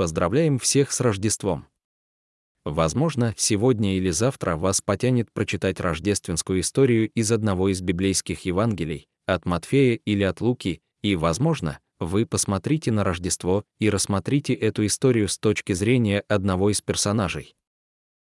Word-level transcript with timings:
Поздравляем 0.00 0.58
всех 0.58 0.92
с 0.92 1.00
Рождеством! 1.02 1.66
Возможно, 2.64 3.34
сегодня 3.36 3.98
или 3.98 4.08
завтра 4.08 4.56
вас 4.56 4.80
потянет 4.80 5.30
прочитать 5.30 5.78
рождественскую 5.78 6.60
историю 6.60 7.10
из 7.10 7.30
одного 7.30 7.68
из 7.68 7.82
библейских 7.82 8.46
Евангелий, 8.46 9.08
от 9.26 9.44
Матфея 9.44 9.96
или 9.96 10.22
от 10.22 10.40
Луки, 10.40 10.80
и, 11.02 11.16
возможно, 11.16 11.80
вы 11.98 12.24
посмотрите 12.24 12.90
на 12.90 13.04
Рождество 13.04 13.66
и 13.78 13.90
рассмотрите 13.90 14.54
эту 14.54 14.86
историю 14.86 15.28
с 15.28 15.36
точки 15.36 15.74
зрения 15.74 16.20
одного 16.28 16.70
из 16.70 16.80
персонажей. 16.80 17.54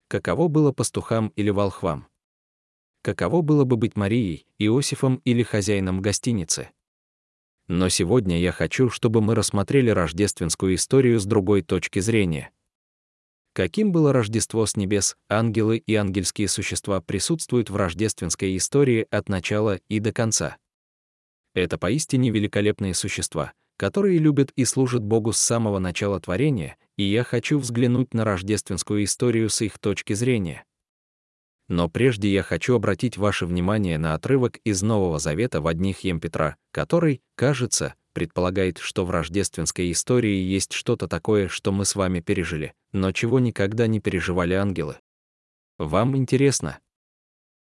Каково 0.10 0.50
было 0.50 0.74
пастухам 0.74 1.30
или 1.38 1.50
волхвам? 1.50 2.08
Каково 3.04 3.42
было 3.42 3.64
бы 3.64 3.78
быть 3.78 3.96
Марией, 3.96 4.46
Иосифом 4.60 5.22
или 5.24 5.44
хозяином 5.44 6.02
гостиницы? 6.02 6.72
Но 7.76 7.90
сегодня 7.90 8.40
я 8.40 8.52
хочу, 8.52 8.92
чтобы 8.92 9.20
мы 9.20 9.34
рассмотрели 9.34 9.90
рождественскую 9.90 10.76
историю 10.76 11.20
с 11.20 11.26
другой 11.26 11.64
точки 11.64 12.02
зрения. 12.02 12.52
Каким 13.54 13.92
было 13.92 14.14
Рождество 14.14 14.68
с 14.68 14.78
небес, 14.78 15.18
ангелы 15.28 15.78
и 15.80 15.96
ангельские 15.96 16.50
существа 16.50 17.02
присутствуют 17.02 17.72
в 17.72 17.76
рождественской 17.76 18.56
истории 18.58 19.08
от 19.10 19.28
начала 19.28 19.80
и 19.90 20.00
до 20.00 20.14
конца. 20.14 20.58
Это 21.56 21.80
поистине 21.80 22.30
великолепные 22.30 22.94
существа, 22.94 23.54
которые 23.78 24.20
любят 24.20 24.52
и 24.56 24.66
служат 24.66 25.02
Богу 25.02 25.34
с 25.34 25.40
самого 25.40 25.80
начала 25.80 26.20
творения, 26.20 26.78
и 26.96 27.04
я 27.04 27.24
хочу 27.24 27.58
взглянуть 27.58 28.14
на 28.14 28.24
рождественскую 28.24 29.04
историю 29.04 29.50
с 29.50 29.60
их 29.64 29.80
точки 29.80 30.14
зрения. 30.14 30.64
Но 31.70 31.90
прежде 31.90 32.32
я 32.32 32.44
хочу 32.44 32.76
обратить 32.76 33.18
ваше 33.18 33.46
внимание 33.46 33.98
на 33.98 34.14
отрывок 34.14 34.58
из 34.64 34.82
Нового 34.82 35.20
Завета 35.20 35.62
в 35.62 35.68
одних 35.68 36.02
Ем 36.02 36.20
Петра, 36.20 36.58
который, 36.72 37.22
кажется, 37.36 37.96
предполагает, 38.14 38.78
что 38.78 39.06
в 39.06 39.12
рождественской 39.12 39.92
истории 39.92 40.36
есть 40.36 40.74
что-то 40.74 41.08
такое, 41.08 41.48
что 41.48 41.72
мы 41.72 41.86
с 41.86 41.96
вами 41.96 42.20
пережили, 42.20 42.74
но 42.92 43.12
чего 43.12 43.40
никогда 43.40 43.88
не 43.88 44.00
переживали 44.00 44.54
ангелы. 44.54 44.98
Вам 45.78 46.16
интересно? 46.16 46.80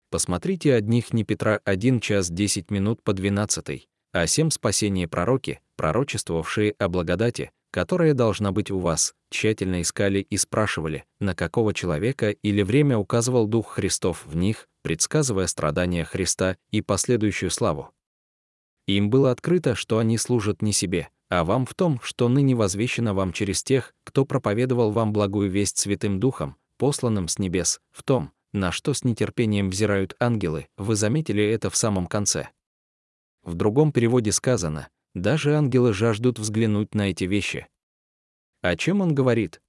Посмотрите 0.09 0.73
одних 0.73 1.13
не 1.13 1.23
Петра 1.23 1.59
1 1.63 1.99
час 1.99 2.31
10 2.31 2.71
минут 2.71 3.03
по 3.03 3.13
12, 3.13 3.87
а 4.11 4.27
семь 4.27 4.49
спасение 4.49 5.07
пророки, 5.07 5.61
пророчествовавшие 5.75 6.71
о 6.79 6.89
благодати, 6.89 7.51
которая 7.71 8.13
должна 8.13 8.51
быть 8.51 8.71
у 8.71 8.79
вас, 8.79 9.13
тщательно 9.29 9.81
искали 9.81 10.19
и 10.19 10.37
спрашивали, 10.37 11.05
на 11.19 11.35
какого 11.35 11.73
человека 11.73 12.31
или 12.31 12.61
время 12.61 12.97
указывал 12.97 13.47
Дух 13.47 13.71
Христов 13.71 14.25
в 14.25 14.35
них, 14.35 14.67
предсказывая 14.81 15.47
страдания 15.47 16.05
Христа 16.05 16.57
и 16.71 16.81
последующую 16.81 17.51
славу. 17.51 17.91
Им 18.87 19.09
было 19.09 19.31
открыто, 19.31 19.75
что 19.75 19.99
они 19.99 20.17
служат 20.17 20.61
не 20.61 20.73
себе, 20.73 21.09
а 21.29 21.43
вам 21.43 21.65
в 21.65 21.75
том, 21.75 21.99
что 22.01 22.27
ныне 22.27 22.55
возвещено 22.55 23.13
вам 23.13 23.33
через 23.33 23.63
тех, 23.63 23.93
кто 24.03 24.25
проповедовал 24.25 24.91
вам 24.91 25.13
благую 25.13 25.49
весть 25.49 25.77
Святым 25.77 26.19
Духом, 26.19 26.55
посланным 26.77 27.27
с 27.27 27.37
небес, 27.37 27.81
в 27.91 28.01
том, 28.01 28.31
на 28.51 28.71
что 28.71 28.95
с 28.95 29.03
нетерпением 29.03 29.69
взирают 29.69 30.15
ангелы, 30.19 30.67
вы 30.77 30.95
заметили 30.95 31.43
это 31.43 31.69
в 31.69 31.75
самом 31.75 32.07
конце. 32.07 32.49
В 33.43 33.53
другом 33.53 33.91
переводе 33.91 34.31
сказано, 34.31 34.89
даже 35.19 35.55
ангелы 35.55 35.93
жаждут 35.93 36.39
взглянуть 36.39 36.95
на 36.95 37.11
эти 37.11 37.25
вещи. 37.25 37.67
О 38.61 38.75
чем 38.75 39.01
он 39.01 39.13
говорит? 39.13 39.61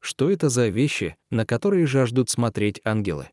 Что 0.00 0.30
это 0.30 0.48
за 0.48 0.68
вещи, 0.68 1.16
на 1.30 1.44
которые 1.44 1.86
жаждут 1.86 2.30
смотреть 2.30 2.80
ангелы? 2.84 3.30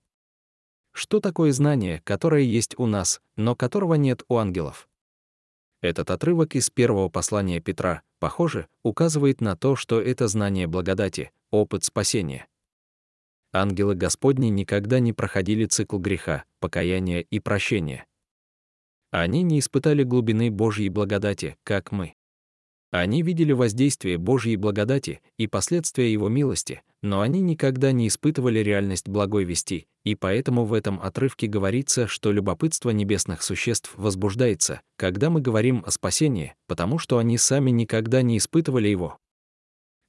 Что 0.91 1.19
такое 1.19 1.51
знание, 1.51 2.01
которое 2.03 2.43
есть 2.43 2.77
у 2.79 2.85
нас, 2.85 3.21
но 3.35 3.55
которого 3.55 3.95
нет 3.95 4.23
у 4.27 4.37
ангелов? 4.37 4.89
Этот 5.81 6.09
отрывок 6.09 6.55
из 6.55 6.69
первого 6.69 7.09
послания 7.09 7.59
Петра, 7.59 8.01
похоже, 8.19 8.67
указывает 8.81 9.41
на 9.41 9.55
то, 9.55 9.75
что 9.75 10.01
это 10.01 10.27
знание 10.27 10.67
благодати, 10.67 11.31
опыт 11.51 11.83
спасения. 11.83 12.47
Ангелы 13.53 13.95
Господни 13.95 14.47
никогда 14.47 14.99
не 14.99 15.13
проходили 15.13 15.65
цикл 15.65 15.97
греха, 15.99 16.43
покаяния 16.59 17.21
и 17.21 17.39
прощения. 17.39 18.05
Они 19.17 19.43
не 19.43 19.59
испытали 19.59 20.03
глубины 20.03 20.51
Божьей 20.51 20.89
благодати, 20.89 21.55
как 21.63 21.93
мы. 21.93 22.15
Они 22.91 23.21
видели 23.21 23.53
воздействие 23.53 24.17
Божьей 24.17 24.57
благодати 24.57 25.21
и 25.37 25.47
последствия 25.47 26.11
Его 26.11 26.27
милости, 26.27 26.81
но 27.01 27.21
они 27.21 27.39
никогда 27.39 27.93
не 27.93 28.09
испытывали 28.09 28.59
реальность 28.59 29.07
благой 29.07 29.45
вести, 29.45 29.87
и 30.03 30.15
поэтому 30.15 30.65
в 30.65 30.73
этом 30.73 30.99
отрывке 31.01 31.47
говорится, 31.47 32.07
что 32.07 32.33
любопытство 32.33 32.89
небесных 32.89 33.41
существ 33.41 33.93
возбуждается, 33.95 34.81
когда 34.97 35.29
мы 35.29 35.39
говорим 35.39 35.81
о 35.85 35.91
спасении, 35.91 36.53
потому 36.67 36.99
что 36.99 37.17
они 37.17 37.37
сами 37.37 37.71
никогда 37.71 38.21
не 38.21 38.37
испытывали 38.37 38.89
его. 38.89 39.17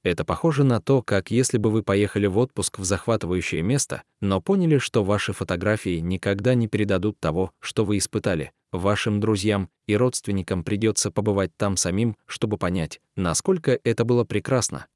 Это 0.07 0.23
похоже 0.23 0.63
на 0.63 0.79
то, 0.79 1.01
как 1.01 1.31
если 1.31 1.57
бы 1.57 1.69
вы 1.69 1.83
поехали 1.83 2.27
в 2.27 2.37
отпуск 2.37 2.79
в 2.79 2.85
захватывающее 2.85 3.61
место, 3.61 4.03
но 4.21 4.39
поняли, 4.39 4.77
что 4.77 5.03
ваши 5.03 5.33
фотографии 5.33 5.99
никогда 5.99 6.53
не 6.53 6.69
передадут 6.69 7.19
того, 7.19 7.51
что 7.59 7.83
вы 7.83 7.97
испытали. 7.97 8.53
Вашим 8.71 9.19
друзьям 9.19 9.69
и 9.85 9.97
родственникам 9.97 10.63
придется 10.63 11.11
побывать 11.11 11.51
там 11.57 11.75
самим, 11.75 12.15
чтобы 12.25 12.57
понять, 12.57 13.01
насколько 13.17 13.77
это 13.83 14.05
было 14.05 14.23
прекрасно. 14.23 14.87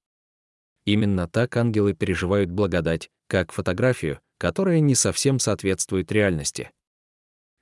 Именно 0.86 1.28
так 1.28 1.58
ангелы 1.58 1.92
переживают 1.92 2.50
благодать, 2.50 3.10
как 3.28 3.52
фотографию, 3.52 4.22
которая 4.38 4.80
не 4.80 4.96
совсем 4.96 5.40
соответствует 5.40 6.10
реальности. 6.14 6.72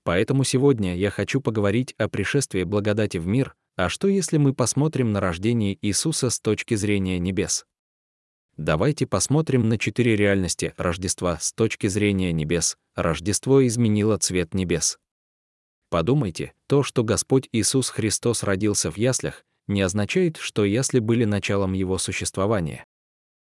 Поэтому 0.04 0.44
сегодня 0.44 0.96
я 0.96 1.10
хочу 1.10 1.42
поговорить 1.42 1.96
о 1.98 2.10
пришествии 2.10 2.62
благодати 2.62 3.18
в 3.18 3.26
мир, 3.26 3.56
а 3.80 3.88
что 3.88 4.10
если 4.10 4.36
мы 4.36 4.54
посмотрим 4.54 5.14
на 5.14 5.22
рождение 5.22 5.78
Иисуса 5.82 6.30
с 6.30 6.42
точки 6.42 6.76
зрения 6.76 7.18
небес? 7.18 7.66
Давайте 8.58 9.08
посмотрим 9.08 9.70
на 9.70 9.78
четыре 9.78 10.18
реальности 10.18 10.74
Рождества 10.76 11.38
с 11.40 11.54
точки 11.54 11.88
зрения 11.88 12.34
небес. 12.34 12.76
Рождество 12.94 13.66
изменило 13.66 14.18
цвет 14.18 14.54
небес. 14.54 15.00
Подумайте, 15.90 16.52
то, 16.68 16.84
что 16.84 17.06
Господь 17.06 17.48
Иисус 17.54 17.90
Христос 17.90 18.44
родился 18.44 18.92
в 18.92 18.98
яслях, 18.98 19.46
не 19.68 19.80
означает, 19.82 20.36
что 20.36 20.66
ясли 20.66 21.00
были 21.00 21.24
началом 21.24 21.72
его 21.72 21.98
существования. 22.00 22.84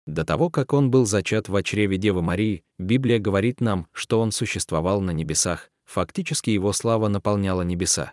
До 0.06 0.25
того, 0.25 0.50
как 0.50 0.72
он 0.72 0.93
был 0.93 1.04
зачат 1.04 1.49
в 1.49 1.62
чреве 1.65 1.97
Девы 1.97 2.22
Марии, 2.22 2.62
Библия 2.78 3.19
говорит 3.19 3.60
нам, 3.60 3.89
что 3.91 4.21
он 4.21 4.31
существовал 4.31 5.00
на 5.00 5.10
небесах, 5.10 5.72
фактически 5.84 6.50
его 6.50 6.72
слава 6.72 7.09
наполняла 7.09 7.62
небеса. 7.62 8.12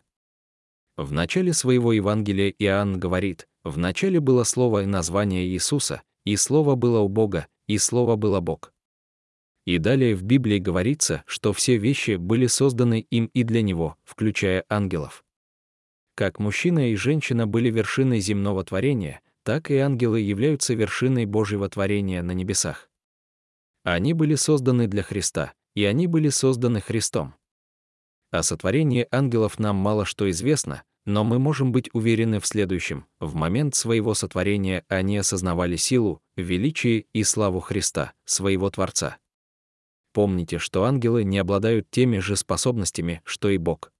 В 1.00 1.14
начале 1.14 1.54
своего 1.54 1.94
Евангелия 1.94 2.50
Иоанн 2.60 3.00
говорит, 3.00 3.48
«В 3.64 3.78
начале 3.78 4.20
было 4.20 4.44
Слово 4.44 4.84
и 4.84 4.86
название 4.86 5.46
Иисуса, 5.46 6.02
и 6.26 6.36
Слово 6.36 6.76
было 6.76 7.00
у 7.00 7.08
Бога, 7.08 7.48
и 7.68 7.78
Слово 7.78 8.18
было 8.18 8.42
Бог». 8.42 8.74
И 9.66 9.78
далее 9.78 10.14
в 10.14 10.24
Библии 10.24 10.60
говорится, 10.60 11.24
что 11.26 11.54
все 11.54 11.78
вещи 11.78 12.18
были 12.18 12.48
созданы 12.48 13.08
им 13.12 13.32
и 13.34 13.44
для 13.44 13.62
Него, 13.62 13.96
включая 14.04 14.66
ангелов. 14.68 15.24
Как 16.16 16.38
мужчина 16.38 16.92
и 16.92 16.96
женщина 16.98 17.48
были 17.48 17.72
вершиной 17.72 18.20
земного 18.20 18.66
творения, 18.66 19.22
так 19.44 19.72
и 19.72 19.78
ангелы 19.78 20.20
являются 20.20 20.74
вершиной 20.74 21.24
Божьего 21.24 21.70
творения 21.70 22.22
на 22.22 22.32
небесах. 22.32 22.90
Они 23.86 24.12
были 24.12 24.36
созданы 24.36 24.88
для 24.88 25.04
Христа, 25.04 25.54
и 25.76 25.86
они 25.86 26.08
были 26.08 26.28
созданы 26.28 26.82
Христом. 26.82 27.36
О 28.32 28.44
сотворении 28.44 29.08
ангелов 29.12 29.60
нам 29.60 29.78
мало 29.78 30.04
что 30.04 30.30
известно, 30.30 30.84
но 31.10 31.24
мы 31.24 31.40
можем 31.40 31.72
быть 31.72 31.90
уверены 31.94 32.40
в 32.40 32.46
следующем. 32.46 33.08
В 33.20 33.34
момент 33.34 33.74
своего 33.74 34.14
сотворения 34.14 34.86
они 34.90 35.18
осознавали 35.18 35.76
силу, 35.76 36.22
величие 36.36 37.08
и 37.14 37.24
славу 37.24 37.62
Христа, 37.62 38.14
своего 38.26 38.70
Творца. 38.70 39.18
Помните, 40.14 40.60
что 40.60 40.84
ангелы 40.84 41.24
не 41.24 41.40
обладают 41.40 41.90
теми 41.90 42.20
же 42.20 42.36
способностями, 42.36 43.24
что 43.26 43.50
и 43.50 43.58
Бог. 43.58 43.92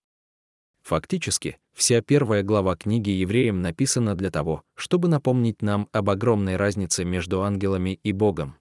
Фактически, 0.84 1.58
вся 1.74 2.02
первая 2.02 2.44
глава 2.44 2.76
книги 2.76 3.10
Евреям 3.10 3.64
написана 3.64 4.14
для 4.14 4.30
того, 4.30 4.62
чтобы 4.76 5.08
напомнить 5.08 5.64
нам 5.64 5.90
об 5.92 6.12
огромной 6.12 6.58
разнице 6.58 7.06
между 7.06 7.42
ангелами 7.42 8.00
и 8.04 8.12
Богом. 8.12 8.56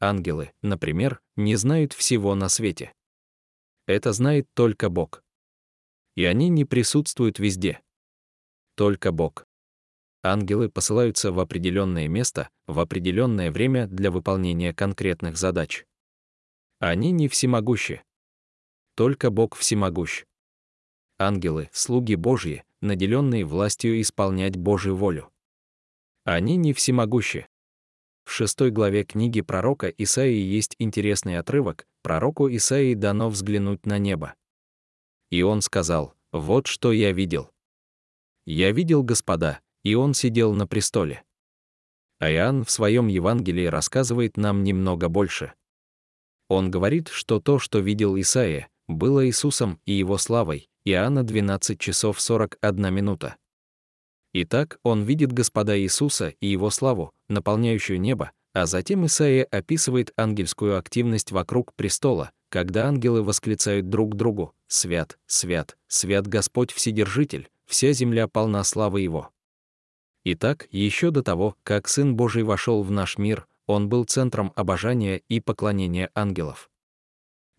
Ангелы, 0.00 0.50
например, 0.60 1.20
не 1.36 1.54
знают 1.54 1.92
всего 1.92 2.34
на 2.34 2.48
свете. 2.48 2.92
Это 3.86 4.12
знает 4.12 4.48
только 4.54 4.88
Бог 4.88 5.23
и 6.14 6.24
они 6.24 6.48
не 6.48 6.64
присутствуют 6.64 7.38
везде. 7.38 7.80
Только 8.76 9.12
Бог. 9.12 9.46
Ангелы 10.22 10.70
посылаются 10.70 11.32
в 11.32 11.38
определенное 11.38 12.08
место, 12.08 12.48
в 12.66 12.80
определенное 12.80 13.52
время 13.52 13.86
для 13.86 14.10
выполнения 14.10 14.72
конкретных 14.72 15.36
задач. 15.36 15.84
Они 16.78 17.10
не 17.10 17.28
всемогущи. 17.28 18.02
Только 18.96 19.30
Бог 19.30 19.54
всемогущ. 19.54 20.24
Ангелы— 21.18 21.68
слуги 21.72 22.14
Божьи, 22.14 22.64
наделенные 22.80 23.44
властью 23.44 24.00
исполнять 24.00 24.56
Божью 24.56 24.96
волю. 24.96 25.30
Они 26.24 26.56
не 26.56 26.72
всемогущи. 26.72 27.46
В 28.24 28.30
шестой 28.32 28.70
главе 28.70 29.04
книги 29.04 29.42
пророка 29.42 29.88
Исаии 29.88 30.40
есть 30.40 30.74
интересный 30.78 31.38
отрывок, 31.38 31.86
пророку 32.02 32.48
Исаии 32.48 32.94
дано 32.94 33.28
взглянуть 33.28 33.84
на 33.84 33.98
небо. 33.98 34.34
И 35.34 35.42
он 35.42 35.62
сказал, 35.62 36.14
«Вот 36.30 36.68
что 36.68 36.92
я 36.92 37.10
видел. 37.10 37.50
Я 38.46 38.70
видел 38.70 39.02
Господа, 39.02 39.58
и 39.82 39.96
он 39.96 40.14
сидел 40.14 40.54
на 40.54 40.68
престоле. 40.68 41.24
А 42.20 42.30
Иоанн 42.30 42.64
в 42.64 42.70
своем 42.70 43.08
Евангелии 43.08 43.66
рассказывает 43.66 44.36
нам 44.36 44.62
немного 44.62 45.08
больше. 45.08 45.52
Он 46.48 46.70
говорит, 46.70 47.08
что 47.08 47.40
то, 47.40 47.58
что 47.58 47.80
видел 47.80 48.16
Исаия, 48.16 48.68
было 48.86 49.26
Иисусом 49.26 49.80
и 49.86 49.94
его 49.94 50.18
славой, 50.18 50.68
Иоанна 50.84 51.24
12 51.24 51.80
часов 51.80 52.20
41 52.20 52.94
минута. 52.94 53.34
Итак, 54.34 54.78
он 54.84 55.02
видит 55.02 55.32
Господа 55.32 55.76
Иисуса 55.76 56.28
и 56.28 56.46
его 56.46 56.70
славу, 56.70 57.12
наполняющую 57.28 58.00
небо, 58.00 58.30
а 58.52 58.66
затем 58.66 59.04
Исаия 59.04 59.48
описывает 59.50 60.12
ангельскую 60.16 60.78
активность 60.78 61.32
вокруг 61.32 61.74
престола, 61.74 62.30
когда 62.54 62.86
ангелы 62.86 63.24
восклицают 63.24 63.90
друг 63.90 64.14
другу 64.14 64.54
«Свят, 64.68 65.18
свят, 65.26 65.76
свят 65.88 66.28
Господь 66.28 66.70
Вседержитель, 66.70 67.50
вся 67.66 67.90
земля 67.90 68.28
полна 68.28 68.62
славы 68.62 69.00
Его». 69.00 69.30
Итак, 70.22 70.68
еще 70.70 71.10
до 71.10 71.24
того, 71.24 71.56
как 71.64 71.88
Сын 71.88 72.14
Божий 72.14 72.44
вошел 72.44 72.84
в 72.84 72.92
наш 72.92 73.18
мир, 73.18 73.48
Он 73.66 73.88
был 73.88 74.04
центром 74.04 74.52
обожания 74.54 75.20
и 75.28 75.40
поклонения 75.40 76.12
ангелов. 76.14 76.70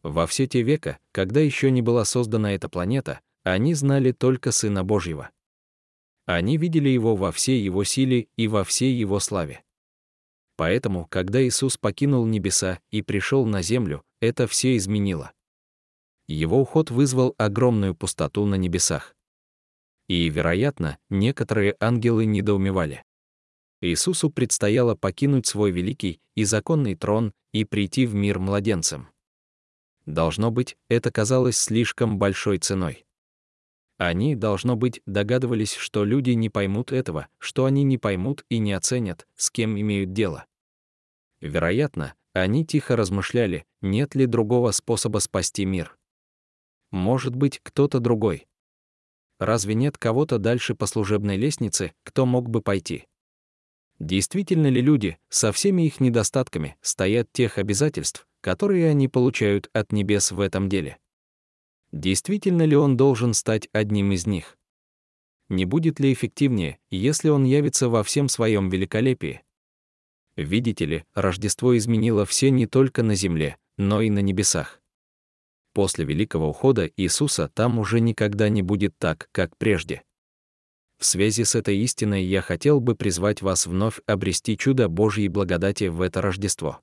Во 0.02 0.26
все 0.28 0.48
те 0.48 0.62
века, 0.62 0.98
когда 1.12 1.42
еще 1.42 1.72
не 1.72 1.82
была 1.82 2.06
создана 2.06 2.54
эта 2.54 2.70
планета, 2.70 3.20
они 3.44 3.74
знали 3.74 4.14
только 4.14 4.54
Сына 4.54 4.86
Божьего. 4.86 5.30
Они 6.26 6.56
видели 6.56 6.88
Его 6.88 7.18
во 7.18 7.34
всей 7.34 7.62
Его 7.62 7.84
силе 7.84 8.30
и 8.38 8.48
во 8.48 8.64
всей 8.64 8.94
Его 8.94 9.20
славе. 9.20 9.65
Поэтому, 10.58 11.06
когда 11.08 11.46
Иисус 11.46 11.78
покинул 11.78 12.26
небеса 12.26 12.80
и 12.90 13.02
пришел 13.02 13.46
на 13.46 13.62
землю, 13.62 14.04
это 14.22 14.48
все 14.48 14.78
изменило. 14.78 15.32
Его 16.28 16.60
уход 16.60 16.92
вызвал 16.92 17.36
огромную 17.38 17.94
пустоту 17.94 18.46
на 18.46 18.56
небесах. 18.56 19.16
И, 20.08 20.30
вероятно, 20.30 20.98
некоторые 21.10 21.76
ангелы 21.80 22.26
недоумевали. 22.26 23.04
Иисусу 23.82 24.30
предстояло 24.30 24.96
покинуть 24.96 25.46
свой 25.46 25.72
великий 25.72 26.22
и 26.36 26.44
законный 26.44 26.96
трон 26.96 27.34
и 27.52 27.66
прийти 27.66 28.06
в 28.06 28.16
мир 28.16 28.40
младенцем. 28.40 29.10
Должно 30.06 30.52
быть, 30.52 30.78
это 30.90 31.12
казалось 31.12 31.58
слишком 31.58 32.18
большой 32.18 32.60
ценой. 32.60 33.05
Они, 33.98 34.36
должно 34.36 34.76
быть, 34.76 35.02
догадывались, 35.06 35.74
что 35.74 36.04
люди 36.04 36.32
не 36.32 36.50
поймут 36.50 36.92
этого, 36.92 37.28
что 37.38 37.66
они 37.66 37.84
не 37.84 37.98
поймут 37.98 38.44
и 38.50 38.58
не 38.58 38.74
оценят, 38.74 39.26
с 39.36 39.50
кем 39.50 39.80
имеют 39.80 40.12
дело. 40.12 40.46
Вероятно, 41.40 42.14
они 42.34 42.66
тихо 42.66 42.98
размышляли, 42.98 43.66
нет 43.82 44.16
ли 44.16 44.26
другого 44.26 44.72
способа 44.72 45.20
спасти 45.20 45.64
мир. 45.64 45.98
Может 46.92 47.36
быть, 47.36 47.62
кто-то 47.64 48.00
другой. 48.00 48.48
Разве 49.40 49.76
нет 49.76 49.98
кого-то 49.98 50.40
дальше 50.40 50.76
по 50.76 50.86
служебной 50.86 51.38
лестнице, 51.38 51.94
кто 52.04 52.26
мог 52.26 52.50
бы 52.50 52.62
пойти? 52.62 53.06
Действительно 54.00 54.68
ли 54.68 54.82
люди, 54.82 55.18
со 55.30 55.54
всеми 55.54 55.84
их 55.84 56.02
недостатками, 56.02 56.76
стоят 56.82 57.32
тех 57.32 57.58
обязательств, 57.58 58.28
которые 58.42 58.90
они 58.90 59.08
получают 59.08 59.70
от 59.72 59.94
небес 59.94 60.32
в 60.32 60.42
этом 60.42 60.68
деле? 60.68 60.98
Действительно 61.92 62.64
ли 62.64 62.76
он 62.76 62.98
должен 62.98 63.34
стать 63.34 63.70
одним 63.72 64.12
из 64.12 64.26
них? 64.28 64.58
Не 65.50 65.66
будет 65.66 66.00
ли 66.00 66.12
эффективнее, 66.12 66.80
если 66.90 67.30
он 67.30 67.44
явится 67.44 67.90
во 67.90 68.04
всем 68.04 68.30
своем 68.30 68.70
великолепии? 68.70 69.44
Видите 70.36 70.86
ли, 70.86 71.06
Рождество 71.14 71.78
изменило 71.78 72.26
все 72.26 72.50
не 72.50 72.66
только 72.68 73.04
на 73.04 73.16
земле, 73.16 73.58
но 73.78 74.02
и 74.02 74.10
на 74.10 74.20
небесах. 74.20 74.82
После 75.74 76.06
великого 76.06 76.50
ухода 76.50 76.90
Иисуса 76.98 77.50
там 77.54 77.80
уже 77.80 78.00
никогда 78.00 78.50
не 78.50 78.62
будет 78.62 78.98
так, 78.98 79.30
как 79.32 79.58
прежде. 79.58 80.04
В 80.98 81.06
связи 81.06 81.44
с 81.44 81.56
этой 81.56 81.78
истиной 81.80 82.24
я 82.24 82.42
хотел 82.42 82.80
бы 82.80 82.96
призвать 82.96 83.42
вас 83.42 83.68
вновь 83.68 84.00
обрести 84.06 84.58
чудо 84.58 84.88
Божьей 84.88 85.28
благодати 85.28 85.86
в 85.86 86.02
это 86.02 86.22
Рождество. 86.22 86.80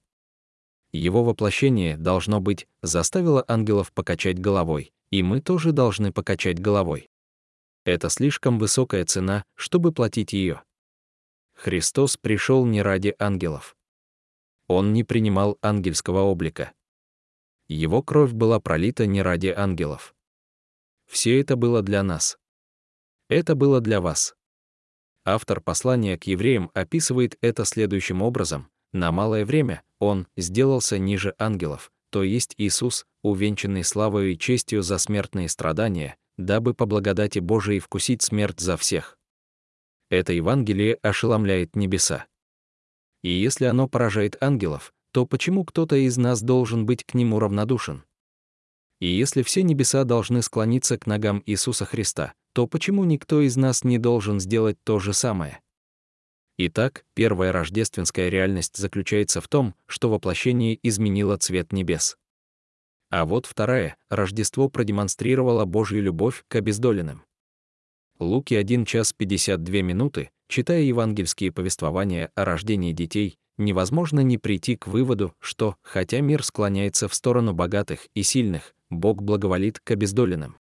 Его 0.93 1.25
воплощение, 1.25 1.97
должно 1.97 2.41
быть, 2.41 2.69
заставило 2.83 3.45
ангелов 3.49 3.93
покачать 3.93 4.39
головой, 4.39 4.93
и 5.11 5.23
мы 5.23 5.41
тоже 5.41 5.73
должны 5.73 6.13
покачать 6.13 6.61
головой. 6.61 7.09
Это 7.85 8.11
слишком 8.11 8.59
высокая 8.59 9.05
цена, 9.05 9.45
чтобы 9.55 9.93
платить 9.93 10.33
ее. 10.33 10.63
Христос 11.55 12.17
пришел 12.17 12.67
не 12.67 12.83
ради 12.83 13.15
ангелов. 13.19 13.77
Он 14.67 14.93
не 14.93 15.03
принимал 15.03 15.59
ангельского 15.63 16.21
облика. 16.21 16.73
Его 17.69 18.03
кровь 18.03 18.33
была 18.33 18.61
пролита 18.61 19.07
не 19.07 19.23
ради 19.23 19.49
ангелов. 19.49 20.15
Все 21.07 21.41
это 21.41 21.57
было 21.57 21.83
для 21.83 22.03
нас. 22.03 22.39
Это 23.29 23.55
было 23.55 23.81
для 23.81 24.01
вас. 24.01 24.35
Автор 25.25 25.61
послания 25.61 26.19
к 26.19 26.25
евреям 26.25 26.71
описывает 26.75 27.39
это 27.41 27.65
следующим 27.65 28.23
образом. 28.23 28.72
На 28.93 29.11
малое 29.11 29.45
время 29.45 29.83
он 29.99 30.27
сделался 30.37 30.99
ниже 30.99 31.35
ангелов, 31.39 31.91
то 32.11 32.23
есть 32.23 32.55
Иисус, 32.59 33.07
увенчанный 33.23 33.85
славою 33.85 34.33
и 34.33 34.39
честью 34.39 34.83
за 34.83 34.99
смертные 34.99 35.49
страдания, 35.49 36.17
дабы 36.37 36.75
по 36.75 36.87
благодати 36.87 37.39
Божией 37.39 37.81
вкусить 37.81 38.23
смерть 38.23 38.61
за 38.61 38.77
всех. 38.77 39.19
Это 40.11 40.35
Евангелие 40.35 40.99
ошеломляет 41.03 41.75
небеса. 41.75 42.27
И 43.23 43.31
если 43.31 43.65
оно 43.65 43.89
поражает 43.89 44.37
ангелов, 44.43 44.93
то 45.13 45.25
почему 45.25 45.65
кто-то 45.65 45.97
из 45.97 46.19
нас 46.19 46.43
должен 46.43 46.85
быть 46.85 47.05
к 47.05 47.15
нему 47.15 47.39
равнодушен? 47.39 48.05
И 49.01 49.07
если 49.07 49.43
все 49.43 49.63
небеса 49.63 50.05
должны 50.05 50.43
склониться 50.43 50.99
к 50.99 51.07
ногам 51.07 51.43
Иисуса 51.47 51.85
Христа, 51.85 52.35
то 52.53 52.67
почему 52.67 53.05
никто 53.05 53.41
из 53.41 53.57
нас 53.57 53.85
не 53.85 53.99
должен 53.99 54.39
сделать 54.39 54.77
то 54.85 54.99
же 54.99 55.13
самое? 55.13 55.61
Итак, 56.65 57.05
первая 57.15 57.51
рождественская 57.51 58.29
реальность 58.29 58.77
заключается 58.77 59.41
в 59.41 59.49
том, 59.49 59.75
что 59.87 60.09
воплощение 60.09 60.79
изменило 60.81 61.37
цвет 61.37 61.73
небес. 61.73 62.17
А 63.11 63.25
вот 63.25 63.47
вторая, 63.47 63.97
Рождество 64.09 64.69
продемонстрировало 64.69 65.65
Божью 65.65 66.01
любовь 66.01 66.45
к 66.47 66.55
обездоленным. 66.55 67.25
Луки 68.21 68.55
1 68.55 68.85
час 68.85 69.13
52 69.13 69.83
минуты, 69.83 70.31
читая 70.47 70.83
евангельские 70.83 71.51
повествования 71.51 72.31
о 72.37 72.45
рождении 72.45 72.93
детей, 72.93 73.39
невозможно 73.59 74.21
не 74.21 74.39
прийти 74.39 74.77
к 74.77 74.87
выводу, 74.87 75.35
что, 75.41 75.75
хотя 75.83 76.21
мир 76.21 76.45
склоняется 76.45 77.09
в 77.09 77.15
сторону 77.15 77.55
богатых 77.55 78.07
и 78.15 78.23
сильных, 78.23 78.73
Бог 78.89 79.21
благоволит 79.21 79.81
к 79.81 79.91
обездоленным. 79.91 80.59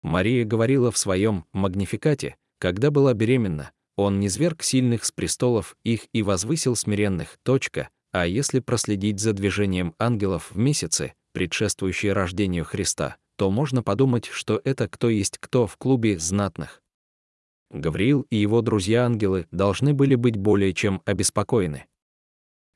Мария 0.00 0.46
говорила 0.46 0.90
в 0.90 0.96
своем 0.96 1.44
«Магнификате», 1.52 2.36
когда 2.58 2.90
была 2.90 3.12
беременна, 3.12 3.72
он 3.98 4.20
не 4.20 4.28
зверг 4.28 4.62
сильных 4.62 5.04
с 5.04 5.10
престолов 5.10 5.76
их 5.82 6.06
и 6.12 6.22
возвысил 6.22 6.76
смиренных, 6.76 7.36
точка, 7.42 7.88
а 8.12 8.28
если 8.28 8.60
проследить 8.60 9.18
за 9.18 9.32
движением 9.32 9.92
ангелов 9.98 10.52
в 10.52 10.56
месяце, 10.56 11.14
предшествующие 11.32 12.12
рождению 12.12 12.64
Христа, 12.64 13.16
то 13.36 13.50
можно 13.50 13.82
подумать, 13.82 14.26
что 14.26 14.60
это 14.62 14.86
кто 14.88 15.08
есть 15.08 15.38
кто 15.38 15.66
в 15.66 15.76
клубе 15.76 16.16
знатных. 16.16 16.80
Гавриил 17.70 18.24
и 18.30 18.36
его 18.36 18.62
друзья-ангелы 18.62 19.48
должны 19.50 19.94
были 19.94 20.14
быть 20.14 20.36
более 20.36 20.72
чем 20.74 21.02
обеспокоены. 21.04 21.86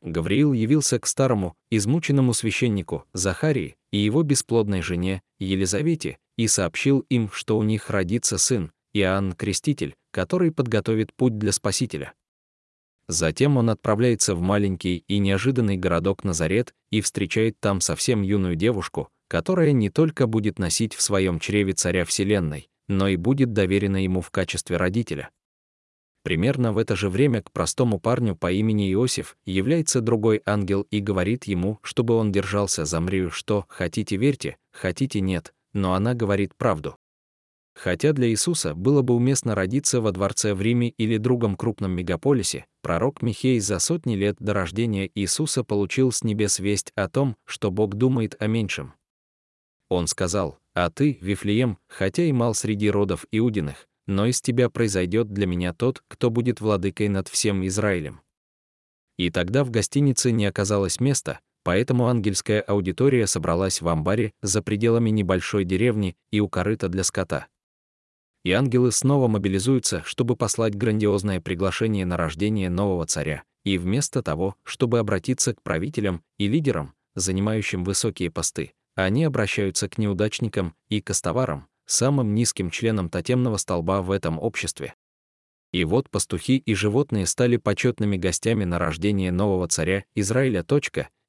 Гавриил 0.00 0.52
явился 0.52 0.99
к 0.99 1.07
старому, 1.07 1.55
измученному 1.71 2.35
священнику 2.35 3.05
Захарии 3.12 3.76
и 3.93 3.99
его 3.99 4.25
бесплодной 4.25 4.83
жене 4.83 5.23
Елизавете 5.38 6.19
и 6.37 6.49
сообщил 6.49 7.07
им, 7.09 7.31
что 7.31 7.57
у 7.59 7.62
них 7.62 7.91
родится 7.91 8.38
сын, 8.38 8.73
Иоанн 8.93 9.35
Креститель, 9.35 9.95
который 10.12 10.52
подготовит 10.52 11.12
путь 11.12 11.37
для 11.38 11.50
Спасителя. 11.50 12.12
Затем 13.09 13.57
он 13.57 13.69
отправляется 13.71 14.37
в 14.37 14.40
маленький 14.40 15.04
и 15.09 15.19
неожиданный 15.19 15.76
городок 15.76 16.23
Назарет 16.23 16.73
и 16.90 17.00
встречает 17.00 17.59
там 17.59 17.81
совсем 17.81 18.23
юную 18.23 18.54
девушку, 18.54 19.09
которая 19.26 19.73
не 19.73 19.90
только 19.90 20.28
будет 20.28 20.61
носить 20.61 20.95
в 20.95 21.02
своем 21.02 21.40
чреве 21.40 21.73
царя 21.73 22.04
Вселенной, 22.04 22.69
но 22.87 23.09
и 23.09 23.16
будет 23.16 23.52
доверена 23.52 24.02
ему 24.02 24.21
в 24.21 24.31
качестве 24.31 24.76
родителя. 24.76 25.31
Примерно 26.23 26.73
в 26.73 26.78
это 26.78 26.95
же 26.95 27.09
время 27.09 27.42
к 27.42 27.50
простому 27.50 27.99
парню 27.99 28.37
по 28.37 28.52
имени 28.52 28.92
Иосиф 28.92 29.37
является 29.45 30.00
другой 30.00 30.40
ангел 30.47 30.83
и 30.83 31.00
говорит 31.00 31.45
ему, 31.45 31.81
чтобы 31.83 32.14
он 32.14 32.31
держался 32.31 32.85
за 32.85 33.00
Мрию, 33.00 33.33
что 33.33 33.64
«хотите 33.69 34.16
верьте, 34.16 34.57
хотите 34.71 35.21
нет», 35.21 35.52
но 35.73 35.95
она 35.95 36.14
говорит 36.14 36.54
правду. 36.54 36.97
Хотя 37.75 38.12
для 38.12 38.29
Иисуса 38.29 38.75
было 38.75 39.02
бы 39.02 39.14
уместно 39.14 39.55
родиться 39.55 40.00
во 40.00 40.12
дворце 40.12 40.55
в 40.55 40.61
Риме 40.61 40.91
или 40.91 41.17
другом 41.17 41.57
крупном 41.57 41.93
мегаполисе, 41.93 42.67
пророк 42.83 43.23
Михей 43.23 43.59
за 43.61 43.79
сотни 43.79 44.14
лет 44.14 44.37
до 44.38 44.52
рождения 44.52 45.11
Иисуса 45.14 45.64
получил 45.64 46.12
с 46.12 46.23
небес 46.23 46.59
весть 46.59 46.93
о 46.95 47.09
том, 47.09 47.37
что 47.45 47.71
Бог 47.71 47.95
думает 47.95 48.37
о 48.41 48.47
меньшем. 48.47 48.95
Он 49.88 50.07
сказал, 50.07 50.59
«А 50.75 50.91
ты, 50.91 51.19
Вифлеем, 51.21 51.79
хотя 51.88 52.25
и 52.25 52.33
мал 52.33 52.55
среди 52.55 52.91
родов 52.91 53.26
Иудиных, 53.31 53.88
но 54.07 54.26
из 54.26 54.41
тебя 54.41 54.69
произойдет 54.69 55.33
для 55.33 55.47
меня 55.47 55.73
тот, 55.73 56.02
кто 56.09 56.31
будет 56.31 56.61
владыкой 56.61 57.09
над 57.09 57.29
всем 57.29 57.67
Израилем». 57.67 58.21
И 59.19 59.31
тогда 59.31 59.64
в 59.64 59.71
гостинице 59.71 60.31
не 60.31 60.47
оказалось 60.47 61.00
места, 61.00 61.41
поэтому 61.62 62.09
ангельская 62.09 62.61
аудитория 62.61 63.26
собралась 63.26 63.81
в 63.81 63.88
амбаре 63.88 64.33
за 64.43 64.62
пределами 64.62 65.11
небольшой 65.11 65.64
деревни 65.64 66.17
и 66.31 66.41
у 66.41 66.49
корыта 66.49 66.88
для 66.88 67.05
скота 67.05 67.47
и 68.45 68.53
ангелы 68.53 68.93
снова 68.93 69.29
мобилизуются, 69.29 70.03
чтобы 70.05 70.37
послать 70.37 70.75
грандиозное 70.75 71.41
приглашение 71.41 72.05
на 72.05 72.17
рождение 72.17 72.71
нового 72.71 73.07
царя, 73.07 73.45
и 73.65 73.79
вместо 73.79 74.23
того, 74.23 74.57
чтобы 74.65 74.99
обратиться 74.99 75.55
к 75.55 75.63
правителям 75.63 76.23
и 76.39 76.49
лидерам, 76.49 76.95
занимающим 77.15 77.85
высокие 77.85 78.31
посты, 78.31 78.73
они 78.95 79.25
обращаются 79.25 79.89
к 79.89 79.99
неудачникам 79.99 80.75
и 80.89 81.01
костоварам, 81.01 81.69
самым 81.87 82.35
низким 82.35 82.71
членам 82.71 83.09
тотемного 83.09 83.57
столба 83.57 84.03
в 84.03 84.11
этом 84.11 84.39
обществе. 84.39 84.95
И 85.73 85.85
вот 85.85 86.11
пастухи 86.11 86.59
и 86.59 86.75
животные 86.75 87.27
стали 87.27 87.57
почетными 87.57 88.17
гостями 88.17 88.65
на 88.65 88.79
рождение 88.79 89.33
нового 89.33 89.69
царя 89.69 90.05
Израиля. 90.15 90.65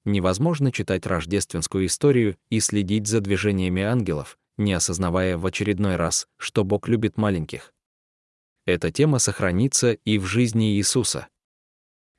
Невозможно 0.05 0.73
читать 0.73 1.05
рождественскую 1.05 1.85
историю 1.85 2.35
и 2.49 2.59
следить 2.59 3.07
за 3.07 3.21
движениями 3.21 3.83
ангелов, 3.83 4.37
не 4.57 4.73
осознавая 4.73 5.37
в 5.37 5.45
очередной 5.45 5.95
раз, 5.95 6.27
что 6.37 6.63
Бог 6.63 6.87
любит 6.87 7.17
маленьких. 7.17 7.73
Эта 8.65 8.91
тема 8.91 9.19
сохранится 9.19 9.93
и 9.93 10.17
в 10.17 10.25
жизни 10.25 10.77
Иисуса. 10.77 11.27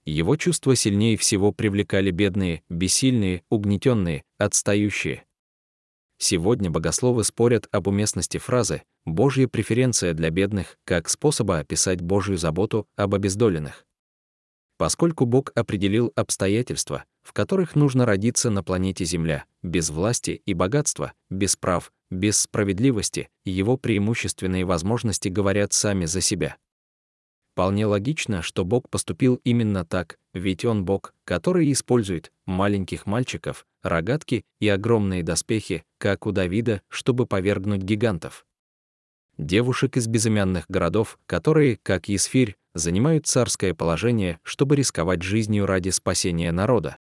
Его 0.05 0.37
чувства 0.37 0.77
сильнее 0.77 1.17
всего 1.17 1.53
привлекали 1.53 2.11
бедные, 2.11 2.63
бессильные, 2.69 3.43
угнетенные, 3.49 4.25
отстающие. 4.37 5.25
Сегодня 6.19 6.71
богословы 6.71 7.25
спорят 7.25 7.69
об 7.73 7.89
уместности 7.89 8.39
фразы 8.39 8.83
«Божья 9.05 9.49
преференция 9.49 10.13
для 10.13 10.31
бедных» 10.31 10.79
как 10.85 11.09
способа 11.09 11.59
описать 11.59 12.01
Божью 12.01 12.37
заботу 12.37 12.87
об 12.97 13.15
обездоленных. 13.15 13.87
Поскольку 14.77 15.25
Бог 15.25 15.53
определил 15.55 16.13
обстоятельства, 16.15 17.05
в 17.25 17.33
которых 17.33 17.75
нужно 17.75 18.07
родиться 18.07 18.51
на 18.51 18.63
планете 18.63 19.05
Земля, 19.05 19.45
без 19.63 19.91
власти 19.91 20.43
и 20.47 20.55
богатства, 20.55 21.13
без 21.31 21.57
прав, 21.57 21.93
без 22.11 22.39
справедливости, 22.39 23.29
его 23.45 23.77
преимущественные 23.77 24.65
возможности 24.65 25.29
говорят 25.29 25.73
сами 25.73 26.05
за 26.05 26.21
себя. 26.21 26.57
Вполне 27.55 27.87
логично, 27.87 28.43
что 28.43 28.65
Бог 28.65 28.89
поступил 28.91 29.41
именно 29.45 29.85
так, 29.85 30.19
ведь 30.33 30.65
Он 30.65 30.85
Бог, 30.85 31.15
который 31.25 31.71
использует 31.73 32.33
маленьких 32.47 33.07
мальчиков, 33.07 33.65
рогатки 33.83 34.45
и 34.61 34.69
огромные 34.69 35.23
доспехи, 35.23 35.85
как 35.99 36.27
у 36.27 36.33
Давида, 36.33 36.83
чтобы 36.89 37.27
повергнуть 37.27 37.83
гигантов. 37.83 38.45
Девушек 39.39 39.97
из 39.97 40.07
безымянных 40.07 40.65
городов, 40.69 41.19
которые, 41.27 41.79
как 41.83 42.09
Есфирь, 42.09 42.57
занимают 42.75 43.27
царское 43.27 43.73
положение, 43.73 44.39
чтобы 44.43 44.77
рисковать 44.77 45.23
жизнью 45.23 45.67
ради 45.67 45.91
спасения 45.91 46.53
народа. 46.53 46.99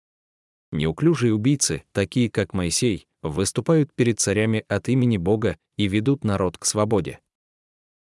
Неуклюжие 0.73 1.35
убийцы, 1.35 1.85
такие 1.93 2.31
как 2.31 2.55
Моисей, 2.55 3.07
выступают 3.23 3.93
перед 3.93 4.21
царями 4.21 4.65
от 4.69 4.89
имени 4.89 5.17
Бога 5.17 5.59
и 5.77 5.89
ведут 5.89 6.25
народ 6.25 6.59
к 6.59 6.65
свободе. 6.65 7.21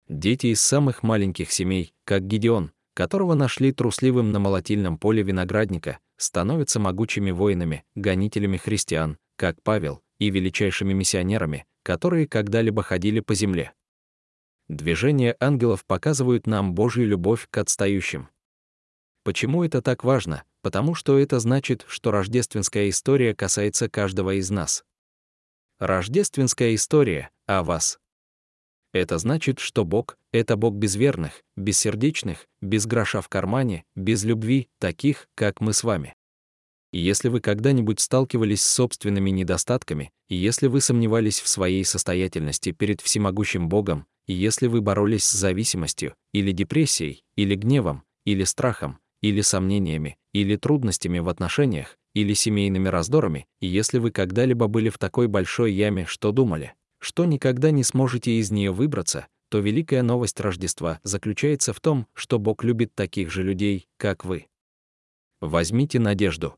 Дети 0.09 0.49
из 0.49 0.61
самых 0.61 1.03
маленьких 1.03 1.53
семей, 1.53 1.95
как 2.05 2.27
Гедеон, 2.27 2.73
которого 2.95 3.35
нашли 3.35 3.73
трусливым 3.73 4.33
на 4.33 4.39
молотильном 4.39 4.99
поле 4.99 5.23
виноградника, 5.23 5.99
становятся 6.17 6.81
могучими 6.81 7.31
воинами, 7.31 7.85
гонителями 7.95 8.57
христиан, 8.57 9.19
как 9.37 9.63
Павел, 9.63 10.03
и 10.19 10.31
величайшими 10.31 10.93
миссионерами, 10.93 11.67
которые 11.83 12.27
когда-либо 12.27 12.83
ходили 12.83 13.21
по 13.21 13.35
земле. 13.35 13.73
Движения 14.69 15.37
ангелов 15.39 15.85
показывают 15.85 16.47
нам 16.47 16.75
Божью 16.75 17.07
любовь 17.07 17.47
к 17.51 17.59
отстающим. 17.59 18.29
Почему 19.23 19.63
это 19.63 19.83
так 19.83 20.03
важно? 20.03 20.43
Потому 20.67 20.97
что 20.97 21.17
это 21.17 21.39
значит, 21.39 21.85
что 21.87 22.11
рождественская 22.11 22.89
история 22.89 23.37
касается 23.37 23.89
каждого 23.89 24.35
из 24.35 24.51
нас. 24.51 24.83
Рождественская 25.79 26.75
история 26.75 27.31
о 27.47 27.63
вас. 27.63 28.01
Это 28.93 29.19
значит, 29.19 29.61
что 29.61 29.85
Бог— 29.85 30.19
это 30.33 30.57
Бог 30.57 30.75
безверных, 30.75 31.45
бессердечных, 31.55 32.49
без 32.61 32.85
гроша 32.87 33.21
в 33.21 33.29
кармане, 33.29 33.85
без 33.95 34.25
любви, 34.25 34.67
таких, 34.81 35.29
как 35.37 35.61
мы 35.61 35.73
с 35.73 35.85
вами. 35.85 36.17
И 36.91 36.99
если 36.99 37.29
вы 37.29 37.41
когда-нибудь 37.41 38.01
сталкивались 38.01 38.63
с 38.63 38.73
собственными 38.73 39.31
недостатками, 39.31 40.11
и 40.29 40.35
если 40.35 40.67
вы 40.67 40.81
сомневались 40.81 41.39
в 41.39 41.47
своей 41.47 41.85
состоятельности 41.85 42.73
перед 42.73 43.01
всемогущим 43.01 43.69
Богом, 43.69 44.07
и 44.27 44.33
если 44.33 44.67
вы 44.67 44.81
боролись 44.81 45.27
с 45.27 45.33
зависимостью, 45.33 46.17
или 46.33 46.51
депрессией, 46.51 47.23
или 47.37 47.55
гневом, 47.55 48.03
или 48.25 48.43
страхом, 48.43 48.99
или 49.23 49.41
сомнениями, 49.41 50.19
или 50.33 50.57
трудностями 50.57 51.19
в 51.19 51.29
отношениях, 51.29 51.99
или 52.15 52.33
семейными 52.35 52.89
раздорами, 52.89 53.47
и 53.61 53.67
если 53.67 53.99
вы 53.99 54.11
когда-либо 54.11 54.69
были 54.69 54.89
в 54.89 54.99
такой 54.99 55.29
большой 55.29 55.73
яме, 55.73 56.07
что 56.07 56.33
думали, 56.33 56.75
что 56.99 57.25
никогда 57.25 57.71
не 57.71 57.85
сможете 57.85 58.33
из 58.33 58.51
нее 58.51 58.73
выбраться, 58.73 59.27
то 59.49 59.59
великая 59.59 60.03
новость 60.03 60.41
Рождества 60.41 61.01
заключается 61.03 61.73
в 61.73 61.81
том, 61.81 62.07
что 62.15 62.39
Бог 62.39 62.65
любит 62.65 62.95
таких 62.95 63.31
же 63.31 63.43
людей, 63.43 63.89
как 63.97 64.25
вы. 64.25 64.47
Возьмите 65.41 65.99
надежду. 65.99 66.57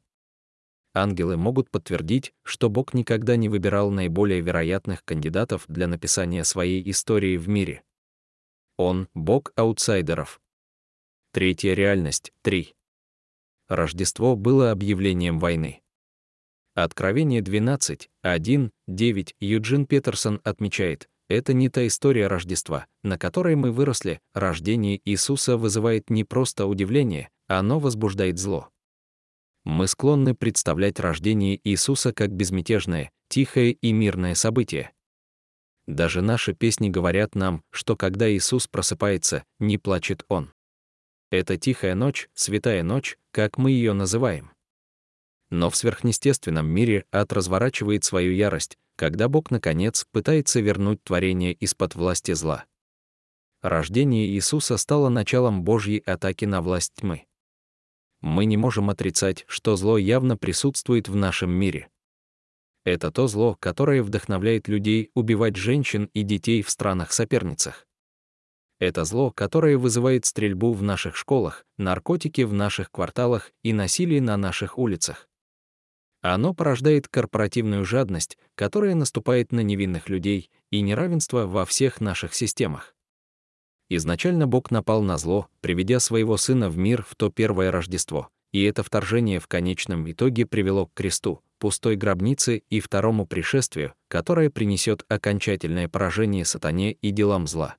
Ангелы 0.94 1.36
могут 1.36 1.70
подтвердить, 1.70 2.32
что 2.42 2.70
Бог 2.70 2.94
никогда 2.94 3.36
не 3.36 3.48
выбирал 3.48 3.90
наиболее 3.90 4.40
вероятных 4.40 5.04
кандидатов 5.04 5.64
для 5.68 5.86
написания 5.86 6.44
своей 6.44 6.88
истории 6.90 7.36
в 7.36 7.48
мире. 7.48 7.82
Он— 8.76 9.08
Бог 9.14 9.52
аутсайдеров. 9.56 10.40
Третья 11.38 11.74
реальность. 11.74 12.32
3. 12.42 12.74
Рождество 13.68 14.34
было 14.34 14.72
объявлением 14.72 15.38
войны. 15.38 15.82
Откровение 16.74 17.42
12, 17.42 18.10
1, 18.22 18.72
9 18.88 19.36
Юджин 19.38 19.86
Петерсон 19.86 20.40
отмечает, 20.42 21.08
это 21.28 21.52
не 21.52 21.68
та 21.68 21.86
история 21.86 22.26
Рождества, 22.26 22.86
на 23.04 23.18
которой 23.18 23.54
мы 23.54 23.70
выросли, 23.70 24.18
рождение 24.34 25.00
Иисуса 25.04 25.56
вызывает 25.56 26.10
не 26.10 26.24
просто 26.24 26.66
удивление, 26.66 27.28
оно 27.46 27.78
возбуждает 27.78 28.36
зло. 28.36 28.70
Мы 29.62 29.86
склонны 29.86 30.34
представлять 30.34 30.98
рождение 30.98 31.60
Иисуса 31.62 32.12
как 32.12 32.32
безмятежное, 32.32 33.12
тихое 33.28 33.74
и 33.74 33.92
мирное 33.92 34.34
событие. 34.34 34.90
Даже 35.86 36.20
наши 36.20 36.52
песни 36.52 36.88
говорят 36.88 37.36
нам, 37.36 37.62
что 37.70 37.94
когда 37.96 38.28
Иисус 38.28 38.66
просыпается, 38.66 39.44
не 39.60 39.78
плачет 39.78 40.24
Он. 40.26 40.50
Это 41.30 41.56
тихая 41.58 41.94
ночь, 41.94 42.28
святая 42.34 42.82
ночь, 42.82 43.18
как 43.32 43.58
мы 43.58 43.70
ее 43.70 43.92
называем. 43.92 44.50
Но 45.50 45.70
в 45.70 45.76
сверхъестественном 45.76 46.66
мире 46.66 47.04
ад 47.12 47.32
разворачивает 47.32 48.04
свою 48.04 48.32
ярость, 48.32 48.78
когда 48.96 49.28
Бог, 49.28 49.50
наконец, 49.50 50.06
пытается 50.10 50.60
вернуть 50.60 51.02
творение 51.02 51.52
из-под 51.52 51.94
власти 51.94 52.32
зла. 52.32 52.64
Рождение 53.62 54.26
Иисуса 54.28 54.76
стало 54.76 55.08
началом 55.08 55.64
Божьей 55.64 55.98
атаки 55.98 56.44
на 56.44 56.62
власть 56.62 56.94
тьмы. 56.94 57.26
Мы 58.20 58.44
не 58.44 58.56
можем 58.56 58.90
отрицать, 58.90 59.44
что 59.48 59.76
зло 59.76 59.98
явно 59.98 60.36
присутствует 60.36 61.08
в 61.08 61.16
нашем 61.16 61.50
мире. 61.50 61.88
Это 62.84 63.10
то 63.10 63.26
зло, 63.26 63.56
которое 63.58 64.02
вдохновляет 64.02 64.68
людей 64.68 65.10
убивать 65.14 65.56
женщин 65.56 66.08
и 66.14 66.22
детей 66.22 66.62
в 66.62 66.70
странах-соперницах. 66.70 67.87
Это 68.78 69.04
зло, 69.04 69.32
которое 69.32 69.76
вызывает 69.76 70.24
стрельбу 70.24 70.72
в 70.72 70.82
наших 70.82 71.16
школах, 71.16 71.64
наркотики 71.78 72.42
в 72.42 72.52
наших 72.52 72.90
кварталах 72.90 73.50
и 73.62 73.72
насилие 73.72 74.20
на 74.20 74.36
наших 74.36 74.78
улицах. 74.78 75.28
Оно 76.20 76.54
порождает 76.54 77.08
корпоративную 77.08 77.84
жадность, 77.84 78.38
которая 78.54 78.94
наступает 78.94 79.52
на 79.52 79.60
невинных 79.60 80.08
людей, 80.08 80.50
и 80.70 80.80
неравенство 80.80 81.46
во 81.46 81.64
всех 81.64 82.00
наших 82.00 82.34
системах. 82.34 82.94
Изначально 83.88 84.46
Бог 84.46 84.70
напал 84.70 85.02
на 85.02 85.16
зло, 85.16 85.48
приведя 85.60 85.98
своего 85.98 86.36
Сына 86.36 86.68
в 86.68 86.76
мир 86.76 87.04
в 87.08 87.14
то 87.14 87.30
первое 87.30 87.70
Рождество, 87.70 88.28
и 88.52 88.62
это 88.64 88.82
вторжение 88.82 89.40
в 89.40 89.46
конечном 89.46 90.10
итоге 90.10 90.44
привело 90.44 90.86
к 90.86 90.94
кресту, 90.94 91.42
пустой 91.58 91.96
гробнице 91.96 92.62
и 92.68 92.80
второму 92.80 93.26
пришествию, 93.26 93.94
которое 94.08 94.50
принесет 94.50 95.04
окончательное 95.08 95.88
поражение 95.88 96.44
сатане 96.44 96.92
и 96.92 97.10
делам 97.10 97.46
зла. 97.46 97.76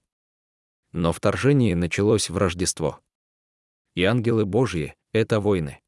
Но 0.91 1.11
вторжение 1.13 1.75
началось 1.75 2.29
в 2.29 2.37
Рождество. 2.37 2.99
И 3.95 4.03
ангелы 4.03 4.45
Божьи— 4.45 4.95
это 5.13 5.39
войны. 5.39 5.79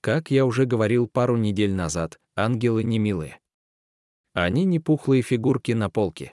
Как 0.00 0.30
я 0.30 0.46
уже 0.46 0.64
говорил 0.64 1.08
пару 1.08 1.36
недель 1.36 1.74
назад, 1.74 2.20
ангелы 2.36 2.84
не 2.84 2.98
милые. 2.98 3.40
Они 4.32 4.64
не 4.64 4.78
пухлые 4.78 5.22
фигурки 5.22 5.72
на 5.72 5.90
полке. 5.90 6.32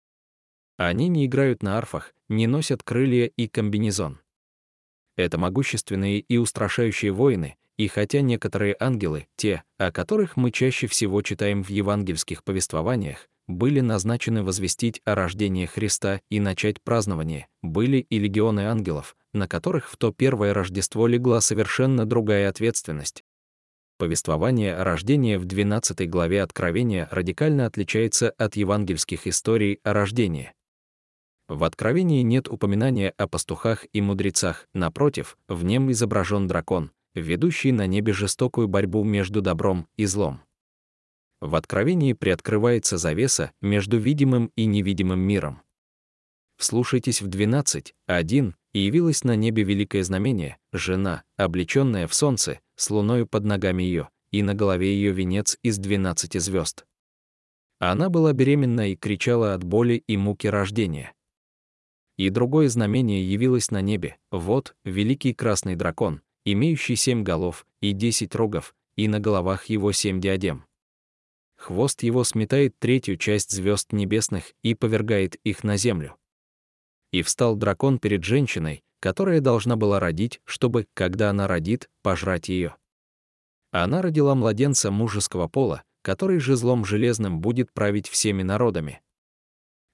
Они 0.78 1.08
не 1.08 1.26
играют 1.26 1.64
на 1.64 1.78
арфах, 1.78 2.14
не 2.28 2.48
носят 2.48 2.84
крылья 2.84 3.26
и 3.26 3.48
комбинезон. 3.48 4.20
Это 5.16 5.38
могущественные 5.38 6.20
и 6.20 6.38
устрашающие 6.38 7.12
воины, 7.12 7.56
и 7.78 7.88
хотя 7.88 8.22
некоторые 8.22 8.76
ангелы, 8.80 9.28
те, 9.36 9.64
о 9.78 9.92
которых 9.92 10.38
мы 10.38 10.52
чаще 10.52 10.88
всего 10.88 11.22
читаем 11.22 11.64
в 11.64 11.70
евангельских 11.70 12.44
повествованиях, 12.44 13.30
были 13.48 13.80
назначены 13.80 14.44
возвестить 14.44 15.02
о 15.06 15.16
рождении 15.16 15.66
Христа 15.66 16.22
и 16.30 16.40
начать 16.40 16.82
празднование, 16.82 17.48
были 17.62 17.98
и 17.98 18.20
легионы 18.20 18.68
ангелов, 18.68 19.16
на 19.34 19.48
которых 19.48 19.90
в 19.90 19.98
то 19.98 20.12
первое 20.12 20.54
Рождество 20.54 21.08
легла 21.08 21.42
совершенно 21.42 22.06
другая 22.06 22.50
ответственность. 22.50 23.24
Повествование 23.98 24.76
о 24.76 24.84
рождении 24.84 25.38
в 25.38 25.46
12 25.46 26.10
главе 26.10 26.42
Откровения 26.42 27.08
радикально 27.12 27.66
отличается 27.66 28.32
от 28.32 28.58
евангельских 28.58 29.26
историй 29.26 29.80
о 29.84 29.94
рождении. 29.94 30.52
В 31.48 31.64
Откровении 31.64 32.22
нет 32.22 32.50
упоминания 32.50 33.14
о 33.18 33.28
пастухах 33.28 33.86
и 33.94 34.02
мудрецах, 34.02 34.68
напротив, 34.74 35.38
в 35.48 35.64
нем 35.64 35.92
изображен 35.92 36.48
дракон, 36.48 36.92
ведущий 37.14 37.72
на 37.72 37.86
небе 37.86 38.12
жестокую 38.12 38.68
борьбу 38.68 39.04
между 39.04 39.42
добром 39.42 39.88
и 39.96 40.06
злом. 40.06 40.42
В 41.42 41.56
Откровении 41.56 42.14
приоткрывается 42.14 42.98
завеса 42.98 43.52
между 43.62 43.98
видимым 43.98 44.52
и 44.56 44.66
невидимым 44.66 45.20
миром. 45.20 45.62
Вслушайтесь 46.58 47.22
в 47.22 47.28
12.1, 47.28 48.54
и 48.74 48.80
явилось 48.80 49.24
на 49.24 49.38
небе 49.38 49.64
великое 49.64 50.04
знамение, 50.04 50.58
жена, 50.74 51.24
облеченная 51.38 52.08
в 52.08 52.14
солнце, 52.14 52.60
с 52.76 52.90
луною 52.90 53.26
под 53.26 53.46
ногами 53.46 53.84
ее, 53.84 54.10
и 54.32 54.44
на 54.44 54.54
голове 54.54 54.94
ее 54.94 55.12
венец 55.12 55.58
из 55.64 55.78
двенадцати 55.78 56.40
звезд. 56.40 56.86
Она 57.80 58.10
была 58.10 58.34
беременна 58.34 58.92
и 58.92 58.98
кричала 58.98 59.54
от 59.54 59.64
боли 59.64 60.04
и 60.08 60.18
муки 60.18 60.48
рождения. 60.48 61.14
И 62.18 62.30
другое 62.30 62.68
знамение 62.68 63.24
явилось 63.24 63.72
на 63.72 63.82
небе, 63.82 64.18
вот, 64.32 64.76
великий 64.84 65.34
красный 65.34 65.76
дракон, 65.76 66.22
имеющий 66.44 66.98
семь 66.98 67.24
голов 67.24 67.66
и 67.82 67.94
десять 67.94 68.36
рогов, 68.36 68.76
и 68.98 69.08
на 69.08 69.22
головах 69.22 69.66
его 69.66 69.94
семь 69.94 70.20
диадем. 70.20 70.66
Хвост 71.66 72.04
его 72.04 72.24
сметает 72.24 72.78
третью 72.78 73.18
часть 73.18 73.50
звезд 73.50 73.92
небесных 73.92 74.54
и 74.62 74.76
повергает 74.76 75.34
их 75.38 75.64
на 75.64 75.78
землю. 75.78 76.16
И 77.12 77.24
встал 77.24 77.56
дракон 77.56 77.98
перед 77.98 78.24
женщиной, 78.24 78.84
которая 79.00 79.42
должна 79.42 79.76
была 79.76 80.00
родить, 80.00 80.42
чтобы, 80.44 80.86
когда 80.94 81.32
она 81.32 81.48
родит, 81.48 81.90
пожрать 82.04 82.50
ее. 82.50 82.76
Она 83.72 84.04
родила 84.04 84.36
младенца 84.36 84.92
мужеского 84.92 85.48
пола, 85.48 85.82
который 86.04 86.38
же 86.38 86.56
злом 86.56 86.86
железным 86.86 87.40
будет 87.42 87.74
править 87.74 88.10
всеми 88.10 88.44
народами. 88.44 89.02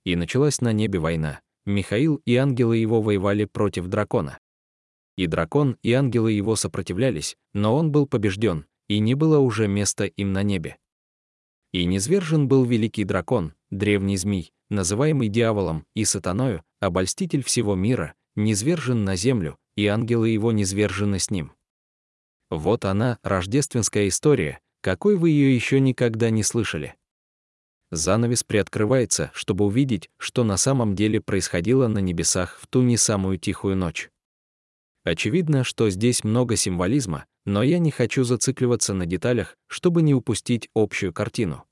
И 0.03 0.17
началась 0.17 0.59
на 0.59 0.73
небе 0.73 0.99
война. 0.99 1.39
Михаил 1.65 2.15
и 2.25 2.35
ангелы 2.35 2.75
его 2.75 3.01
воевали 3.01 3.45
против 3.45 3.87
дракона. 3.87 4.39
И 5.15 5.25
дракон, 5.25 5.77
и 5.83 5.93
ангелы 5.93 6.33
его 6.33 6.57
сопротивлялись, 6.57 7.37
но 7.53 7.77
он 7.77 7.93
был 7.93 8.07
побежден, 8.07 8.65
и 8.89 8.99
не 8.99 9.13
было 9.13 9.39
уже 9.39 9.69
места 9.69 10.03
им 10.03 10.33
на 10.33 10.43
небе. 10.43 10.77
И 11.71 11.85
низвержен 11.85 12.47
был 12.47 12.65
великий 12.65 13.03
дракон, 13.03 13.53
древний 13.69 14.17
змей, 14.17 14.53
называемый 14.69 15.29
дьяволом 15.29 15.85
и 15.95 16.05
сатаною, 16.05 16.63
обольститель 16.79 17.43
всего 17.43 17.75
мира, 17.75 18.13
низвержен 18.35 19.03
на 19.03 19.15
землю, 19.15 19.57
и 19.75 19.87
ангелы 19.87 20.29
его 20.29 20.51
низвержены 20.51 21.19
с 21.19 21.29
ним. 21.29 21.53
Вот 22.49 22.83
она, 22.83 23.19
рождественская 23.23 24.07
история, 24.09 24.59
какой 24.81 25.15
вы 25.15 25.29
ее 25.29 25.55
еще 25.55 25.79
никогда 25.79 26.29
не 26.29 26.43
слышали. 26.43 26.95
Занавес 27.91 28.43
приоткрывается, 28.43 29.31
чтобы 29.33 29.65
увидеть, 29.65 30.09
что 30.17 30.43
на 30.43 30.57
самом 30.57 30.95
деле 30.95 31.21
происходило 31.21 31.87
на 31.87 31.99
небесах 31.99 32.57
в 32.59 32.67
ту 32.67 32.81
не 32.81 32.97
самую 32.97 33.37
тихую 33.37 33.75
ночь. 33.75 34.09
Очевидно, 35.03 35.63
что 35.63 35.89
здесь 35.89 36.23
много 36.23 36.55
символизма, 36.55 37.25
но 37.45 37.63
я 37.63 37.79
не 37.79 37.91
хочу 37.91 38.23
зацикливаться 38.23 38.93
на 38.93 39.05
деталях, 39.05 39.57
чтобы 39.67 40.01
не 40.01 40.13
упустить 40.13 40.69
общую 40.75 41.13
картину. 41.13 41.65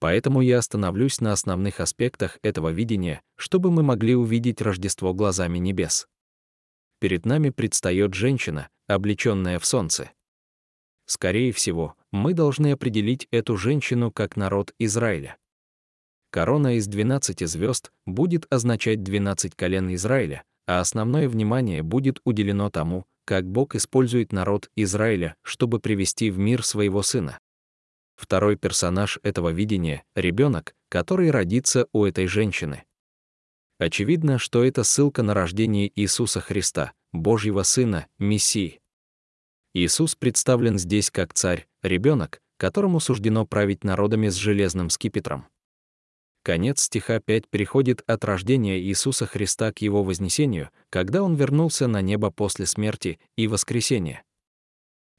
Поэтому 0.00 0.40
я 0.40 0.58
остановлюсь 0.58 1.20
на 1.20 1.32
основных 1.32 1.78
аспектах 1.78 2.38
этого 2.42 2.70
видения, 2.70 3.22
чтобы 3.36 3.70
мы 3.70 3.82
могли 3.82 4.16
увидеть 4.16 4.60
Рождество 4.60 5.14
глазами 5.14 5.58
небес. 5.58 6.08
Перед 6.98 7.24
нами 7.24 7.50
предстает 7.50 8.14
женщина, 8.14 8.68
облеченная 8.88 9.58
в 9.58 9.66
солнце. 9.66 10.10
Скорее 11.06 11.52
всего, 11.52 11.94
мы 12.10 12.34
должны 12.34 12.72
определить 12.72 13.28
эту 13.30 13.56
женщину 13.56 14.10
как 14.10 14.36
народ 14.36 14.74
Израиля. 14.78 15.36
Корона 16.30 16.76
из 16.76 16.86
12 16.86 17.46
звезд 17.48 17.92
будет 18.06 18.46
означать 18.52 19.02
12 19.02 19.54
колен 19.54 19.94
Израиля, 19.94 20.44
а 20.66 20.80
основное 20.80 21.28
внимание 21.28 21.82
будет 21.82 22.20
уделено 22.24 22.70
тому, 22.70 23.04
как 23.24 23.46
Бог 23.46 23.74
использует 23.74 24.32
народ 24.32 24.70
Израиля, 24.76 25.36
чтобы 25.42 25.80
привести 25.80 26.30
в 26.30 26.38
мир 26.38 26.64
своего 26.64 27.02
сына. 27.02 27.38
Второй 28.16 28.56
персонаж 28.56 29.18
этого 29.22 29.50
видения— 29.50 30.04
ребенок, 30.14 30.74
который 30.88 31.30
родится 31.30 31.86
у 31.92 32.04
этой 32.04 32.26
женщины. 32.26 32.84
Очевидно, 33.78 34.38
что 34.38 34.64
это 34.64 34.84
ссылка 34.84 35.22
на 35.22 35.34
рождение 35.34 35.90
Иисуса 35.96 36.40
Христа, 36.40 36.92
Божьего 37.12 37.62
Сына, 37.62 38.06
Мессии. 38.18 38.80
Иисус 39.74 40.14
представлен 40.14 40.78
здесь 40.78 41.10
как 41.10 41.34
царь, 41.34 41.66
ребенок, 41.82 42.40
которому 42.58 43.00
суждено 43.00 43.44
править 43.44 43.82
народами 43.82 44.28
с 44.28 44.34
железным 44.34 44.88
скипетром. 44.88 45.46
Конец 46.42 46.82
стиха 46.82 47.20
5 47.20 47.48
переходит 47.48 48.02
от 48.08 48.24
рождения 48.24 48.80
Иисуса 48.80 49.26
Христа 49.26 49.72
к 49.72 49.80
его 49.80 50.02
вознесению, 50.02 50.70
когда 50.90 51.22
он 51.22 51.36
вернулся 51.36 51.86
на 51.86 52.02
небо 52.02 52.30
после 52.30 52.66
смерти 52.66 53.20
и 53.36 53.46
воскресения. 53.46 54.24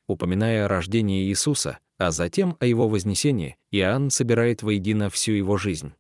Упоминая 0.07 0.65
о 0.65 0.67
рождении 0.67 1.23
Иисуса, 1.29 1.79
а 1.97 2.11
затем 2.11 2.57
о 2.59 2.65
его 2.65 2.89
вознесении, 2.89 3.55
Иоанн 3.71 4.09
собирает 4.09 4.63
воедино 4.63 5.09
всю 5.09 5.31
его 5.31 5.55
жизнь. 5.55 5.93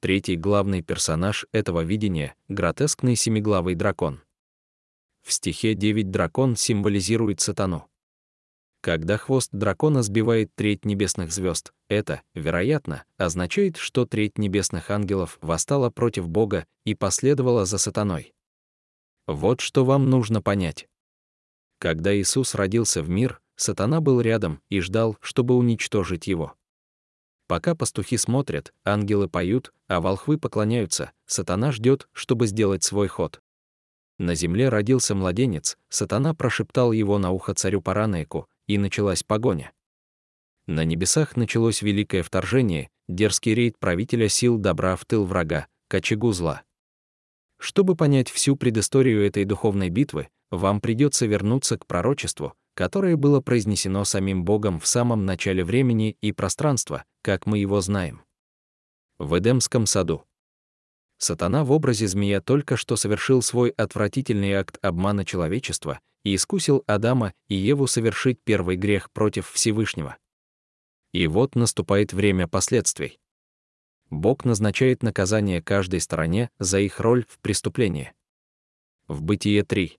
Третий 0.00 0.36
главный 0.36 0.82
персонаж 0.82 1.46
этого 1.52 1.82
видения— 1.82 2.34
гротескный 2.48 3.14
семиглавый 3.14 3.76
дракон. 3.76 4.20
В 5.22 5.32
стихе 5.32 5.74
9 5.74 6.10
дракон 6.10 6.56
символизирует 6.56 7.40
сатану. 7.40 7.88
Когда 8.84 9.16
хвост 9.16 9.48
дракона 9.50 10.02
сбивает 10.02 10.54
треть 10.54 10.84
небесных 10.84 11.32
звезд, 11.32 11.72
это, 11.88 12.20
вероятно, 12.34 13.04
означает, 13.16 13.78
что 13.78 14.04
треть 14.04 14.36
небесных 14.36 14.90
ангелов 14.90 15.38
восстала 15.40 15.88
против 15.88 16.28
Бога 16.28 16.66
и 16.84 16.94
последовала 16.94 17.64
за 17.64 17.78
сатаной. 17.78 18.34
Вот 19.26 19.62
что 19.62 19.86
вам 19.86 20.10
нужно 20.10 20.42
понять. 20.42 20.86
Когда 21.78 22.14
Иисус 22.14 22.54
родился 22.54 23.02
в 23.02 23.08
мир, 23.08 23.40
сатана 23.56 24.02
был 24.02 24.20
рядом 24.20 24.60
и 24.68 24.80
ждал, 24.80 25.16
чтобы 25.22 25.56
уничтожить 25.56 26.26
его. 26.26 26.52
Пока 27.46 27.74
пастухи 27.74 28.18
смотрят, 28.18 28.74
ангелы 28.84 29.30
поют, 29.30 29.72
а 29.88 30.02
волхвы 30.02 30.36
поклоняются, 30.36 31.12
сатана 31.24 31.72
ждет, 31.72 32.06
чтобы 32.12 32.46
сделать 32.48 32.84
свой 32.84 33.08
ход. 33.08 33.40
На 34.18 34.34
земле 34.34 34.68
родился 34.68 35.14
младенец, 35.14 35.78
сатана 35.88 36.34
прошептал 36.34 36.92
его 36.92 37.18
на 37.18 37.30
ухо 37.30 37.54
царю 37.54 37.80
Паранейку, 37.80 38.46
и 38.66 38.78
началась 38.78 39.22
погоня. 39.22 39.72
На 40.66 40.84
небесах 40.84 41.36
началось 41.36 41.82
великое 41.82 42.22
вторжение, 42.22 42.88
дерзкий 43.08 43.54
рейд 43.54 43.78
правителя 43.78 44.28
сил 44.28 44.58
добра 44.58 44.96
в 44.96 45.04
тыл 45.04 45.24
врага, 45.24 45.66
к 45.88 45.94
очагу 45.94 46.32
зла. 46.32 46.62
Чтобы 47.58 47.96
понять 47.96 48.30
всю 48.30 48.56
предысторию 48.56 49.26
этой 49.26 49.44
духовной 49.44 49.90
битвы, 49.90 50.28
вам 50.50 50.80
придется 50.80 51.26
вернуться 51.26 51.78
к 51.78 51.86
пророчеству, 51.86 52.54
которое 52.74 53.16
было 53.16 53.40
произнесено 53.40 54.04
самим 54.04 54.44
Богом 54.44 54.80
в 54.80 54.86
самом 54.86 55.24
начале 55.24 55.64
времени 55.64 56.16
и 56.20 56.32
пространства, 56.32 57.04
как 57.22 57.46
мы 57.46 57.58
его 57.58 57.80
знаем. 57.80 58.22
В 59.18 59.38
Эдемском 59.38 59.86
саду. 59.86 60.24
Сатана 61.18 61.64
в 61.64 61.72
образе 61.72 62.06
змея 62.06 62.40
только 62.40 62.76
что 62.76 62.96
совершил 62.96 63.42
свой 63.42 63.70
отвратительный 63.70 64.52
акт 64.54 64.78
обмана 64.82 65.24
человечества 65.24 66.00
и 66.24 66.34
искусил 66.34 66.82
Адама 66.86 67.32
и 67.48 67.54
Еву 67.54 67.86
совершить 67.86 68.38
первый 68.44 68.76
грех 68.76 69.10
против 69.10 69.50
Всевышнего. 69.50 70.16
И 71.12 71.26
вот 71.26 71.54
наступает 71.54 72.12
время 72.12 72.48
последствий. 72.48 73.18
Бог 74.10 74.44
назначает 74.44 75.02
наказание 75.02 75.62
каждой 75.62 76.00
стороне 76.00 76.50
за 76.58 76.80
их 76.80 77.00
роль 77.00 77.24
в 77.28 77.38
преступлении. 77.38 78.12
В 79.06 79.22
Бытие 79.22 79.64
3. 79.64 79.98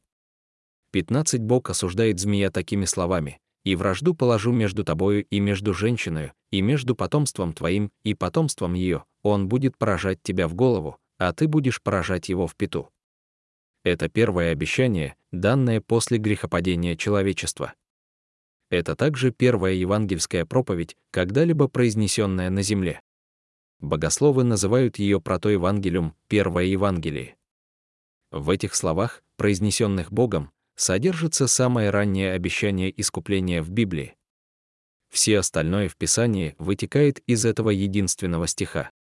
15 0.91 1.41
Бог 1.41 1.69
осуждает 1.69 2.19
змея 2.19 2.51
такими 2.51 2.85
словами 2.85 3.39
«И 3.63 3.75
вражду 3.75 4.13
положу 4.13 4.51
между 4.51 4.83
тобою 4.83 5.25
и 5.25 5.39
между 5.39 5.73
женщиной, 5.73 6.33
и 6.51 6.61
между 6.61 6.95
потомством 6.95 7.53
твоим 7.53 7.91
и 8.03 8.13
потомством 8.13 8.73
ее, 8.73 9.03
он 9.23 9.47
будет 9.47 9.77
поражать 9.77 10.21
тебя 10.21 10.47
в 10.47 10.53
голову, 10.53 10.97
а 11.17 11.33
ты 11.33 11.47
будешь 11.47 11.81
поражать 11.81 12.29
его 12.29 12.47
в 12.47 12.55
пету». 12.55 12.91
Это 13.83 14.09
первое 14.09 14.51
обещание, 14.51 15.15
данное 15.31 15.79
после 15.79 16.17
грехопадения 16.17 16.95
человечества. 16.95 17.73
Это 18.69 18.95
также 18.95 19.31
первая 19.31 19.73
евангельская 19.73 20.45
проповедь, 20.45 20.97
когда-либо 21.11 21.67
произнесенная 21.67 22.49
на 22.49 22.61
земле. 22.61 23.01
Богословы 23.79 24.43
называют 24.43 24.97
ее 24.97 25.21
протоевангелиум, 25.21 26.15
первое 26.27 26.65
Евангелие. 26.65 27.35
В 28.31 28.49
этих 28.49 28.73
словах, 28.73 29.23
произнесенных 29.37 30.11
Богом, 30.11 30.51
содержится 30.75 31.47
самое 31.47 31.89
раннее 31.89 32.33
обещание 32.33 32.93
искупления 32.99 33.61
в 33.61 33.69
Библии. 33.69 34.15
Все 35.09 35.39
остальное 35.39 35.87
в 35.87 35.95
Писании 35.95 36.55
вытекает 36.57 37.19
из 37.27 37.45
этого 37.45 37.69
единственного 37.69 38.47
стиха. 38.47 38.91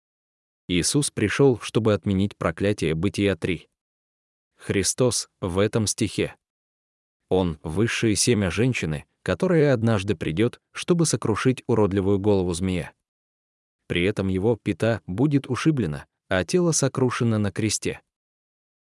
Иисус 0.67 1.11
пришел, 1.11 1.59
чтобы 1.61 1.93
отменить 1.93 2.37
проклятие 2.37 2.95
Бытия 2.95 3.37
3. 3.37 3.69
Христос 4.57 5.29
в 5.43 5.59
этом 5.59 5.87
стихе. 5.87 6.37
Он— 7.29 7.59
высшее 7.63 8.17
семя 8.17 8.51
женщины, 8.51 9.05
которая 9.23 9.75
однажды 9.75 10.15
придет, 10.15 10.61
чтобы 10.73 11.05
сокрушить 11.05 11.63
уродливую 11.67 12.19
голову 12.19 12.55
змея. 12.55 12.93
При 13.89 14.05
этом 14.05 14.29
его 14.29 14.57
пита 14.57 15.03
будет 15.07 15.49
ушиблена, 15.49 16.07
а 16.29 16.45
тело 16.45 16.73
сокрушено 16.73 17.37
на 17.39 17.53
кресте. 17.53 18.01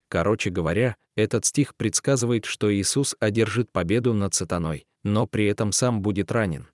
Короче 0.08 0.50
говоря, 0.50 0.96
этот 1.14 1.44
стих 1.44 1.76
предсказывает, 1.76 2.44
что 2.44 2.74
Иисус 2.74 3.14
одержит 3.20 3.70
победу 3.70 4.14
над 4.14 4.34
сатаной, 4.34 4.86
но 5.04 5.28
при 5.28 5.46
этом 5.46 5.70
сам 5.70 6.02
будет 6.02 6.32
ранен. 6.32 6.68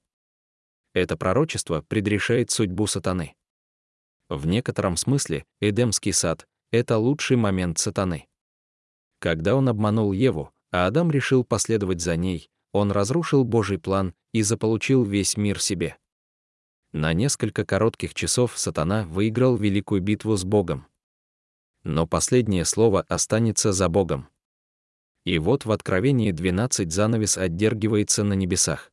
Это 0.95 1.19
пророчество 1.19 1.83
предрешает 1.83 2.51
судьбу 2.51 2.87
сатаны. 2.87 3.35
В 4.29 4.47
некотором 4.47 4.97
смысле 4.97 5.45
Эдемский 5.61 6.13
сад— 6.13 6.47
это 6.71 6.99
лучший 6.99 7.37
момент 7.37 7.79
сатаны. 7.79 8.27
Когда 9.19 9.55
он 9.55 9.69
обманул 9.69 10.13
Еву, 10.13 10.51
а 10.71 10.87
Адам 10.87 11.11
решил 11.11 11.45
последовать 11.45 12.01
за 12.01 12.17
ней, 12.17 12.51
он 12.73 12.91
разрушил 12.91 13.45
Божий 13.45 13.79
план 13.79 14.15
и 14.33 14.43
заполучил 14.43 15.05
весь 15.05 15.37
мир 15.37 15.61
себе. 15.61 15.97
На 16.93 17.13
несколько 17.13 17.65
коротких 17.65 18.15
часов 18.15 18.59
сатана 18.59 19.05
выиграл 19.05 19.57
великую 19.57 20.01
битву 20.01 20.37
с 20.37 20.45
Богом. 20.45 20.87
Но 21.83 22.07
последнее 22.07 22.65
слово 22.65 23.03
останется 23.03 23.73
за 23.73 23.89
Богом. 23.89 24.29
И 25.25 25.39
вот 25.39 25.65
в 25.65 25.73
Откровении 25.73 26.31
12 26.31 26.93
занавес 26.93 27.37
отдергивается 27.37 28.25
на 28.25 28.35
небесах. 28.35 28.91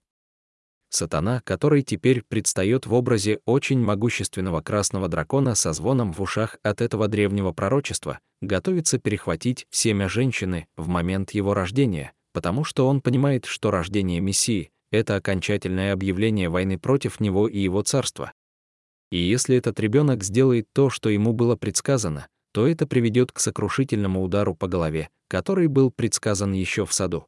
Сатана, 0.94 1.42
который 1.46 1.84
теперь 1.84 2.22
предстает 2.22 2.86
в 2.86 2.94
образе 2.94 3.40
очень 3.46 3.80
могущественного 3.80 4.62
красного 4.62 5.08
дракона 5.08 5.56
со 5.56 5.72
звоном 5.72 6.12
в 6.12 6.22
ушах 6.22 6.58
от 6.64 6.82
этого 6.82 7.08
древнего 7.08 7.54
пророчества, 7.54 8.20
готовится 8.42 9.00
перехватить 9.00 9.68
семя 9.72 10.10
женщины 10.10 10.68
в 10.76 10.88
момент 10.88 11.32
его 11.32 11.54
рождения, 11.54 12.12
потому 12.34 12.66
что 12.66 12.88
он 12.88 13.00
понимает, 13.00 13.46
что 13.46 13.72
рождение 13.72 14.20
Мессии— 14.20 14.70
это 14.92 15.16
окончательное 15.16 15.94
объявление 15.94 16.50
войны 16.50 16.78
против 16.78 17.22
него 17.22 17.48
и 17.48 17.60
его 17.60 17.82
царства. 17.84 18.34
И 19.12 19.18
если 19.18 19.56
этот 19.56 19.80
ребенок 19.80 20.24
сделает 20.24 20.68
то, 20.74 20.90
что 20.90 21.10
ему 21.10 21.32
было 21.32 21.56
предсказано, 21.56 22.28
то 22.54 22.68
это 22.68 22.86
приведет 22.86 23.32
к 23.32 23.40
сокрушительному 23.40 24.22
удару 24.22 24.56
по 24.56 24.68
голове, 24.68 25.10
который 25.30 25.68
был 25.68 25.90
предсказан 25.90 26.52
еще 26.52 26.86
в 26.86 26.94
саду. 26.94 27.28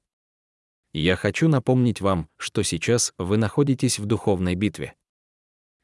Я 0.93 1.15
хочу 1.15 1.49
напомнить 1.49 2.01
вам, 2.01 2.29
что 2.37 2.61
сейчас 2.61 3.15
вы 3.17 3.37
находитесь 3.37 3.97
в 3.97 4.05
духовной 4.05 4.53
битве. 4.53 4.93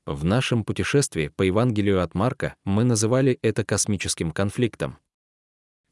В 0.06 0.24
нашем 0.24 0.64
путешествии 0.64 1.30
по 1.30 1.42
Евангелию 1.42 2.04
от 2.04 2.14
Марка 2.14 2.56
мы 2.64 2.84
называли 2.84 3.40
это 3.42 3.66
космическим 3.66 4.32
конфликтом. 4.32 5.00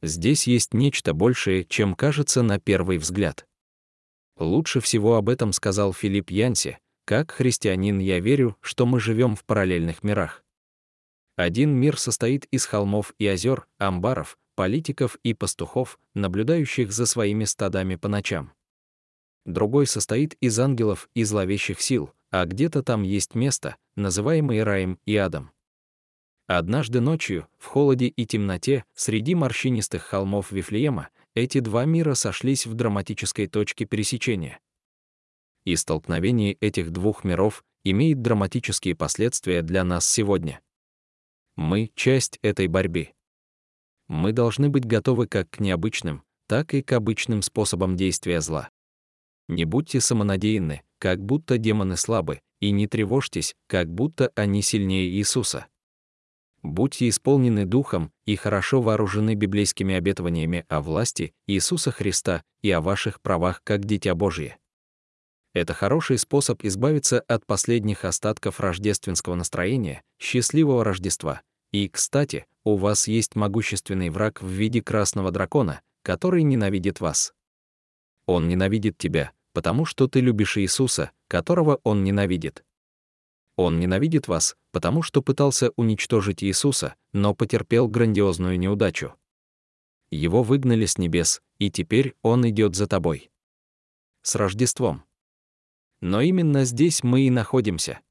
Здесь 0.04 0.46
есть 0.46 0.76
нечто 0.76 1.16
большее, 1.16 1.66
чем 1.66 1.96
кажется 1.96 2.44
на 2.44 2.60
первый 2.60 3.00
взгляд. 3.00 3.48
Лучше 4.38 4.82
всего 4.82 5.16
об 5.16 5.30
этом 5.30 5.52
сказал 5.52 5.94
Филипп 5.94 6.30
Янси. 6.30 6.78
Как 7.04 7.32
христианин 7.32 7.98
я 7.98 8.20
верю, 8.20 8.56
что 8.62 8.86
мы 8.86 9.00
живем 9.00 9.36
в 9.36 9.44
параллельных 9.46 10.04
мирах. 10.04 10.44
Один 11.36 11.72
мир 11.72 11.98
состоит 11.98 12.46
из 12.52 12.68
холмов 12.68 13.16
и 13.18 13.26
озер, 13.26 13.66
амбаров, 13.80 14.38
политиков 14.54 15.18
и 15.24 15.34
пастухов, 15.34 16.00
наблюдающих 16.14 16.92
за 16.92 17.08
своими 17.08 17.46
стадами 17.46 17.96
по 17.96 18.10
ночам 18.10 18.52
другой 19.48 19.88
состоит 19.88 20.36
из 20.42 20.60
ангелов 20.60 21.10
и 21.16 21.24
зловещих 21.24 21.82
сил, 21.82 22.12
а 22.30 22.46
где-то 22.46 22.84
там 22.84 23.04
есть 23.04 23.34
место, 23.34 23.78
называемое 23.96 24.64
раем 24.64 25.00
и 25.06 25.16
адом. 25.16 25.52
Однажды 26.48 27.02
ночью, 27.02 27.48
в 27.58 27.66
холоде 27.66 28.08
и 28.08 28.26
темноте, 28.26 28.86
среди 28.94 29.36
морщинистых 29.36 30.04
холмов 30.04 30.52
Вифлеема, 30.52 31.10
эти 31.34 31.60
два 31.60 31.86
мира 31.86 32.14
сошлись 32.14 32.66
в 32.66 32.74
драматической 32.74 33.48
точке 33.48 33.86
пересечения. 33.86 34.60
И 35.66 35.76
столкновение 35.76 36.54
этих 36.54 36.92
двух 36.92 37.24
миров 37.24 37.66
имеет 37.84 38.22
драматические 38.22 38.96
последствия 38.96 39.62
для 39.62 39.84
нас 39.84 40.10
сегодня. 40.10 40.62
Мы— 41.56 41.92
часть 41.96 42.40
этой 42.42 42.68
борьбы. 42.68 43.10
Мы 44.08 44.32
должны 44.32 44.70
быть 44.70 44.86
готовы 44.86 45.28
как 45.28 45.50
к 45.50 45.60
необычным, 45.60 46.24
так 46.48 46.74
и 46.74 46.82
к 46.82 46.94
обычным 46.94 47.42
способам 47.42 47.98
действия 47.98 48.40
зла. 48.40 48.70
Не 49.48 49.66
будьте 49.66 50.02
самонадеянны, 50.02 50.82
как 51.00 51.24
будто 51.24 51.58
демоны 51.58 51.96
слабы, 51.98 52.42
и 52.60 52.72
не 52.72 52.88
тревожьтесь, 52.88 53.56
как 53.68 53.90
будто 53.90 54.32
они 54.36 54.62
сильнее 54.62 55.10
Иисуса. 55.10 55.68
Будьте 56.64 57.08
исполнены 57.08 57.66
Духом 57.66 58.12
и 58.26 58.36
хорошо 58.36 58.82
вооружены 58.82 59.36
библейскими 59.36 59.96
обетованиями 59.96 60.66
о 60.68 60.82
власти 60.82 61.34
Иисуса 61.46 61.92
Христа 61.92 62.44
и 62.62 62.72
о 62.72 62.82
ваших 62.82 63.22
правах 63.22 63.62
как 63.64 63.86
дитя 63.86 64.16
Божье. 64.16 64.58
Это 65.54 65.74
хороший 65.74 66.18
способ 66.18 66.64
избавиться 66.64 67.22
от 67.22 67.46
последних 67.46 68.06
остатков 68.06 68.60
рождественского 68.60 69.36
настроения, 69.36 70.04
счастливого 70.20 70.84
Рождества. 70.84 71.42
И, 71.72 71.88
кстати, 71.90 72.46
у 72.64 72.76
вас 72.76 73.08
есть 73.08 73.36
могущественный 73.36 74.10
враг 74.10 74.42
в 74.42 74.48
виде 74.48 74.82
красного 74.82 75.32
дракона, 75.32 75.82
который 76.04 76.44
ненавидит 76.44 77.00
вас. 77.00 77.34
Он 78.26 78.48
ненавидит 78.48 78.98
тебя, 78.98 79.32
потому 79.58 79.86
что 79.86 80.08
ты 80.08 80.20
любишь 80.20 80.60
Иисуса, 80.60 81.10
которого 81.28 81.80
Он 81.84 82.04
ненавидит. 82.04 82.64
Он 83.56 83.80
ненавидит 83.80 84.28
вас, 84.28 84.56
потому 84.72 85.02
что 85.02 85.24
пытался 85.24 85.72
уничтожить 85.78 86.44
Иисуса, 86.44 86.94
но 87.12 87.34
потерпел 87.34 87.88
грандиозную 87.88 88.60
неудачу. 88.60 89.16
Его 90.12 90.44
выгнали 90.44 90.86
с 90.86 91.00
небес, 91.00 91.42
и 91.58 91.72
теперь 91.72 92.14
Он 92.22 92.48
идет 92.48 92.76
за 92.76 92.86
тобой. 92.86 93.32
С 94.22 94.36
Рождеством. 94.36 95.06
Но 96.02 96.22
именно 96.22 96.64
здесь 96.64 97.02
мы 97.02 97.22
и 97.22 97.32
находимся. 97.32 98.02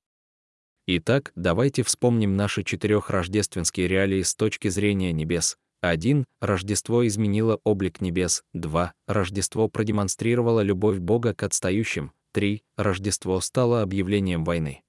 Итак, 0.88 1.30
давайте 1.36 1.84
вспомним 1.84 2.34
наши 2.34 2.64
четырех 2.64 3.08
рождественские 3.08 3.86
реалии 3.86 4.22
с 4.22 4.34
точки 4.34 4.66
зрения 4.66 5.12
небес, 5.12 5.58
1. 5.80 6.24
Рождество 6.40 7.06
изменило 7.06 7.60
облик 7.64 8.00
небес. 8.00 8.42
2. 8.54 8.92
Рождество 9.06 9.68
продемонстрировало 9.68 10.60
любовь 10.60 10.98
Бога 10.98 11.34
к 11.34 11.42
отстающим. 11.42 12.12
3. 12.32 12.62
Рождество 12.76 13.40
стало 13.40 13.82
объявлением 13.82 14.44
войны. 14.44 14.82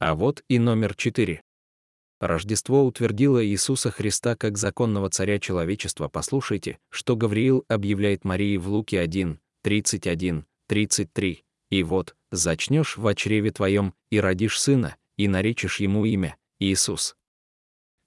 А 0.00 0.14
вот 0.14 0.42
и 0.48 0.58
номер 0.58 0.94
4. 0.94 1.42
Рождество 2.20 2.84
утвердило 2.84 3.44
Иисуса 3.44 3.90
Христа 3.90 4.34
как 4.34 4.58
законного 4.58 5.08
царя 5.08 5.38
человечества. 5.38 6.08
Послушайте, 6.08 6.78
что 6.90 7.14
Гавриил 7.14 7.64
объявляет 7.68 8.24
Марии 8.24 8.56
в 8.56 8.68
Луке 8.68 9.00
1, 9.00 9.38
31, 9.62 10.44
33. 10.66 11.44
«И 11.70 11.82
вот, 11.82 12.16
зачнешь 12.32 12.96
в 12.96 13.14
чреве 13.14 13.50
твоем, 13.50 13.94
и 14.10 14.18
родишь 14.20 14.60
сына, 14.60 14.96
и 15.16 15.28
наречешь 15.28 15.80
ему 15.80 16.04
имя, 16.06 16.36
Иисус, 16.58 17.14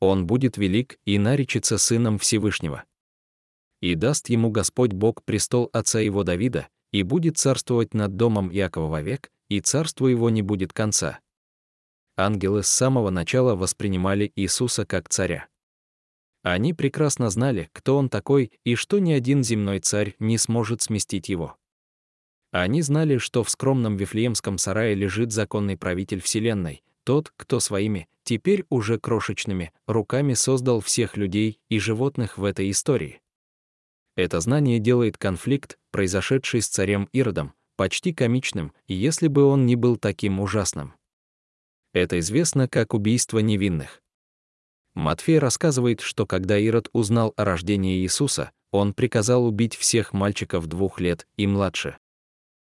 он 0.02 0.26
будет 0.26 0.58
велик 0.58 1.00
и 1.06 1.18
наречется 1.18 1.78
сыном 1.78 2.18
Всевышнего. 2.18 2.84
И 3.82 3.96
даст 3.96 4.30
ему 4.30 4.50
Господь 4.50 4.92
Бог 4.92 5.24
престол 5.24 5.70
отца 5.72 6.00
его 6.00 6.24
Давида, 6.24 6.68
и 6.92 7.04
будет 7.04 7.38
царствовать 7.38 7.94
над 7.94 8.18
домом 8.18 8.50
Якова 8.50 8.88
вовек, 8.88 9.32
и 9.48 9.62
царству 9.62 10.08
его 10.08 10.30
не 10.30 10.42
будет 10.42 10.74
конца. 10.74 11.20
Ангелы 12.18 12.64
с 12.64 12.68
самого 12.68 13.12
начала 13.12 13.56
воспринимали 13.56 14.32
Иисуса 14.36 14.86
как 14.86 15.08
царя. 15.08 15.48
Они 16.44 16.74
прекрасно 16.74 17.30
знали, 17.30 17.70
кто 17.72 17.98
он 17.98 18.10
такой 18.10 18.52
и 18.64 18.76
что 18.76 19.00
ни 19.00 19.12
один 19.12 19.44
земной 19.44 19.80
царь 19.80 20.16
не 20.20 20.38
сможет 20.38 20.82
сместить 20.82 21.30
его. 21.30 21.56
Они 22.52 22.82
знали, 22.82 23.18
что 23.18 23.44
в 23.44 23.50
скромном 23.50 23.96
Вифлеемском 23.96 24.58
сарае 24.58 24.96
лежит 24.96 25.32
законный 25.32 25.78
правитель 25.78 26.22
Вселенной, 26.22 26.84
тот, 27.12 27.34
кто 27.36 27.60
своими, 27.60 28.08
теперь 28.24 28.64
уже 28.70 28.98
крошечными, 28.98 29.74
руками 29.86 30.34
создал 30.34 30.80
всех 30.80 31.18
людей 31.18 31.60
и 31.68 31.78
животных 31.78 32.38
в 32.38 32.46
этой 32.46 32.72
истории. 32.72 33.22
Это 34.16 34.40
знание 34.40 34.80
делает 34.80 35.18
конфликт, 35.18 35.78
произошедший 35.92 36.62
с 36.62 36.70
царем 36.70 37.10
Иродом, 37.12 37.52
почти 37.76 38.14
комичным, 38.14 38.72
если 38.88 39.28
бы 39.28 39.44
он 39.44 39.66
не 39.66 39.76
был 39.76 39.98
таким 39.98 40.40
ужасным. 40.40 40.94
Это 41.92 42.18
известно 42.20 42.70
как 42.70 42.94
убийство 42.94 43.40
невинных. 43.40 44.02
Матфей 44.94 45.38
рассказывает, 45.38 46.00
что 46.00 46.26
когда 46.26 46.58
Ирод 46.58 46.90
узнал 46.94 47.34
о 47.36 47.44
рождении 47.44 47.98
Иисуса, 47.98 48.52
он 48.72 48.94
приказал 48.94 49.44
убить 49.44 49.76
всех 49.76 50.14
мальчиков 50.14 50.66
двух 50.68 51.02
лет 51.02 51.28
и 51.36 51.46
младше. 51.46 51.98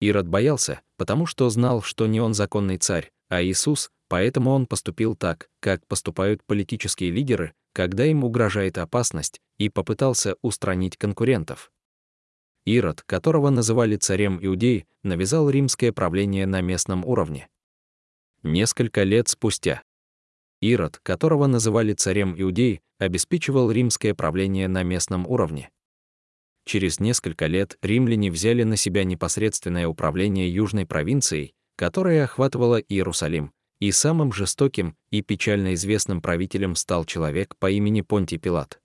Ирод 0.01 0.27
боялся, 0.27 0.81
потому 0.97 1.25
что 1.25 1.49
знал, 1.49 1.81
что 1.81 2.05
не 2.05 2.19
он 2.19 2.33
законный 2.33 2.77
царь, 2.77 3.13
а 3.29 3.41
Иисус, 3.41 3.91
Поэтому 4.07 4.51
он 4.51 4.67
поступил 4.67 5.15
так, 5.15 5.49
как 5.59 5.85
поступают 5.87 6.43
политические 6.43 7.11
лидеры, 7.11 7.53
когда 7.73 8.05
им 8.05 8.23
угрожает 8.23 8.77
опасность, 8.77 9.41
и 9.57 9.69
попытался 9.69 10.35
устранить 10.41 10.97
конкурентов. 10.97 11.71
Ирод, 12.65 13.03
которого 13.03 13.49
называли 13.49 13.95
царем 13.95 14.39
Иудеи, 14.41 14.87
навязал 15.03 15.49
римское 15.49 15.91
правление 15.91 16.45
на 16.45 16.61
местном 16.61 17.05
уровне. 17.05 17.47
Несколько 18.43 19.03
лет 19.03 19.27
спустя 19.27 19.81
Ирод, 20.61 20.99
которого 21.03 21.47
называли 21.47 21.93
царем 21.93 22.33
Иудеи, 22.37 22.81
обеспечивал 22.97 23.71
римское 23.71 24.15
правление 24.15 24.67
на 24.67 24.83
местном 24.83 25.27
уровне. 25.27 25.69
Через 26.65 26.99
несколько 26.99 27.45
лет 27.45 27.77
римляне 27.81 28.31
взяли 28.31 28.63
на 28.63 28.75
себя 28.75 29.03
непосредственное 29.03 29.87
управление 29.87 30.51
южной 30.51 30.87
провинцией, 30.87 31.53
которая 31.75 32.23
охватывала 32.23 32.77
Иерусалим, 32.79 33.51
и 33.79 33.91
самым 33.91 34.31
жестоким 34.31 34.95
и 35.09 35.21
печально 35.21 35.73
известным 35.73 36.21
правителем 36.21 36.75
стал 36.75 37.05
человек 37.05 37.55
по 37.57 37.69
имени 37.69 38.01
Понтий 38.01 38.37
Пилат. 38.37 38.79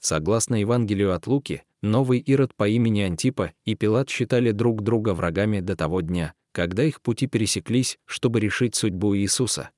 Согласно 0.00 0.56
Евангелию 0.56 1.14
от 1.14 1.26
Луки, 1.26 1.62
новый 1.82 2.18
Ирод 2.18 2.54
по 2.54 2.68
имени 2.68 3.00
Антипа 3.00 3.52
и 3.64 3.74
Пилат 3.74 4.10
считали 4.10 4.50
друг 4.50 4.82
друга 4.82 5.14
врагами 5.14 5.60
до 5.60 5.76
того 5.76 6.02
дня, 6.02 6.34
когда 6.52 6.84
их 6.84 7.00
пути 7.00 7.26
пересеклись, 7.26 7.98
чтобы 8.04 8.40
решить 8.40 8.74
судьбу 8.74 9.16
Иисуса. 9.16 9.70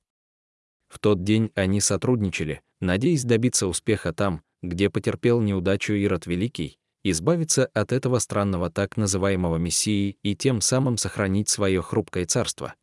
В 0.89 0.99
тот 0.99 1.23
день 1.23 1.51
они 1.55 1.81
сотрудничали, 1.81 2.61
надеясь 2.79 3.23
добиться 3.23 3.67
успеха 3.67 4.13
там, 4.13 4.41
где 4.61 4.89
потерпел 4.89 5.41
неудачу 5.41 5.93
Ирод 5.93 6.25
Великий, 6.25 6.77
избавиться 7.03 7.67
от 7.67 7.91
этого 7.91 8.19
странного 8.19 8.69
так 8.69 8.97
называемого 8.97 9.57
Мессии 9.57 10.17
и 10.23 10.35
тем 10.35 10.61
самым 10.61 10.97
сохранить 10.97 11.49
свое 11.49 11.81
хрупкое 11.81 12.25
царство. 12.25 12.73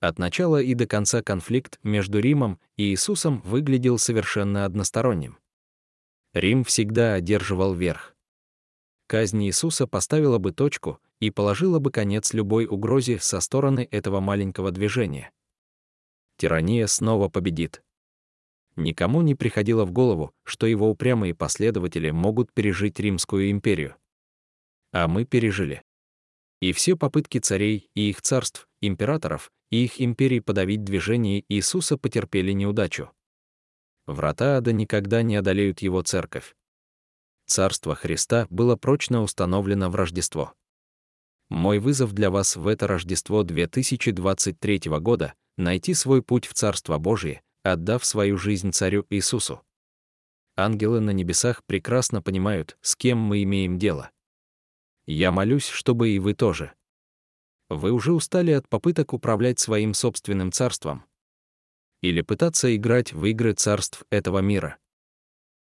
От 0.00 0.18
начала 0.18 0.62
и 0.62 0.74
до 0.74 0.86
конца 0.86 1.22
конфликт 1.22 1.80
между 1.82 2.20
Римом 2.20 2.60
и 2.76 2.90
Иисусом 2.90 3.40
выглядел 3.40 3.98
совершенно 3.98 4.64
односторонним. 4.64 5.38
Рим 6.34 6.62
всегда 6.62 7.14
одерживал 7.14 7.74
верх. 7.74 8.14
Казнь 9.08 9.44
Иисуса 9.44 9.86
поставила 9.86 10.38
бы 10.38 10.52
точку 10.52 11.00
и 11.18 11.30
положила 11.30 11.80
бы 11.80 11.90
конец 11.90 12.32
любой 12.32 12.66
угрозе 12.66 13.18
со 13.18 13.40
стороны 13.40 13.88
этого 13.90 14.20
маленького 14.20 14.70
движения. 14.70 15.32
Тирания 16.36 16.86
снова 16.86 17.28
победит. 17.28 17.82
Никому 18.76 19.22
не 19.22 19.34
приходило 19.34 19.84
в 19.84 19.90
голову, 19.90 20.32
что 20.44 20.66
его 20.66 20.88
упрямые 20.88 21.34
последователи 21.34 22.10
могут 22.10 22.52
пережить 22.52 23.00
Римскую 23.00 23.50
империю. 23.50 23.96
А 24.92 25.08
мы 25.08 25.24
пережили. 25.24 25.82
И 26.60 26.72
все 26.72 26.96
попытки 26.96 27.38
царей 27.38 27.90
и 27.94 28.10
их 28.10 28.22
царств, 28.22 28.68
императоров 28.80 29.50
и 29.70 29.84
их 29.84 30.00
империй 30.00 30.40
подавить 30.40 30.84
движение 30.84 31.44
Иисуса 31.48 31.96
потерпели 31.96 32.52
неудачу. 32.52 33.10
Врата 34.06 34.56
ада 34.56 34.72
никогда 34.72 35.22
не 35.22 35.36
одолеют 35.36 35.80
его 35.80 36.02
церковь. 36.02 36.56
Царство 37.46 37.94
Христа 37.94 38.46
было 38.50 38.76
прочно 38.76 39.22
установлено 39.22 39.90
в 39.90 39.94
Рождество. 39.94 40.54
Мой 41.48 41.78
вызов 41.78 42.12
для 42.12 42.30
вас 42.30 42.56
в 42.56 42.66
это 42.66 42.86
Рождество 42.86 43.42
2023 43.42 44.98
года— 45.00 45.34
найти 45.56 45.94
свой 45.94 46.22
путь 46.22 46.46
в 46.46 46.54
Царство 46.54 46.98
Божие, 46.98 47.42
отдав 47.62 48.04
свою 48.04 48.36
жизнь 48.36 48.72
Царю 48.72 49.06
Иисусу. 49.10 49.62
Ангелы 50.56 51.00
на 51.00 51.10
небесах 51.10 51.62
прекрасно 51.64 52.20
понимают, 52.20 52.76
с 52.80 52.96
кем 52.96 53.18
мы 53.18 53.42
имеем 53.44 53.78
дело. 53.78 54.10
Я 55.06 55.32
молюсь, 55.32 55.68
чтобы 55.68 56.10
и 56.10 56.18
вы 56.18 56.34
тоже. 56.34 56.74
Вы 57.68 57.92
уже 57.92 58.12
устали 58.12 58.52
от 58.52 58.68
попыток 58.68 59.12
управлять 59.12 59.58
своим 59.58 59.94
собственным 59.94 60.52
царством, 60.52 61.04
или 62.00 62.20
пытаться 62.20 62.74
играть 62.74 63.12
в 63.12 63.24
игры 63.26 63.52
царств 63.52 64.04
этого 64.10 64.38
мира. 64.38 64.78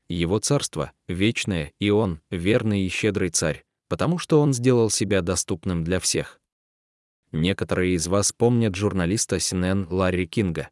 Его 0.09 0.39
царство— 0.39 0.93
вечное, 1.09 1.73
и 1.79 1.91
он— 1.91 2.21
верный 2.31 2.83
и 2.83 2.89
щедрый 2.89 3.31
царь, 3.31 3.65
потому 3.89 4.19
что 4.19 4.41
он 4.41 4.53
сделал 4.53 4.91
себя 4.91 5.23
доступным 5.23 5.83
для 5.83 5.99
всех. 5.99 6.41
Некоторые 7.33 7.95
из 7.95 8.07
вас 8.07 8.33
помнят 8.33 8.75
журналиста 8.75 9.37
CNN 9.37 9.87
Ларри 9.91 10.27
Кинга. 10.27 10.71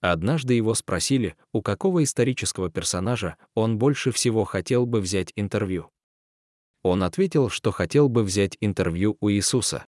Однажды 0.00 0.54
его 0.54 0.74
спросили, 0.74 1.36
у 1.52 1.60
какого 1.60 2.02
исторического 2.02 2.70
персонажа 2.70 3.36
он 3.54 3.78
больше 3.78 4.10
всего 4.10 4.44
хотел 4.44 4.86
бы 4.86 5.00
взять 5.00 5.32
интервью. 5.36 5.90
Он 6.82 7.02
ответил, 7.02 7.50
что 7.50 7.70
хотел 7.70 8.08
бы 8.08 8.24
взять 8.24 8.56
интервью 8.60 9.18
у 9.20 9.30
Иисуса. 9.30 9.84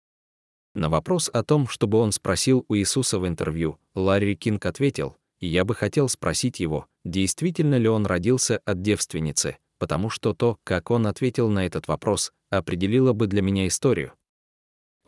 На 0.74 0.88
вопрос 0.88 1.28
о 1.32 1.42
том, 1.42 1.66
чтобы 1.66 1.98
он 1.98 2.12
спросил 2.12 2.64
у 2.68 2.76
Иисуса 2.76 3.18
в 3.18 3.26
интервью, 3.26 3.78
Ларри 3.94 4.36
Кинг 4.36 4.64
ответил, 4.66 5.16
«Я 5.40 5.64
бы 5.64 5.74
хотел 5.74 6.08
спросить 6.08 6.60
его, 6.60 6.86
действительно 7.04 7.76
ли 7.76 7.88
он 7.88 8.06
родился 8.06 8.58
от 8.64 8.82
девственницы, 8.82 9.56
потому 9.78 10.10
что 10.10 10.34
то, 10.34 10.58
как 10.64 10.90
он 10.90 11.06
ответил 11.06 11.48
на 11.48 11.66
этот 11.66 11.88
вопрос, 11.88 12.32
определило 12.50 13.12
бы 13.12 13.26
для 13.26 13.42
меня 13.42 13.66
историю». 13.66 14.12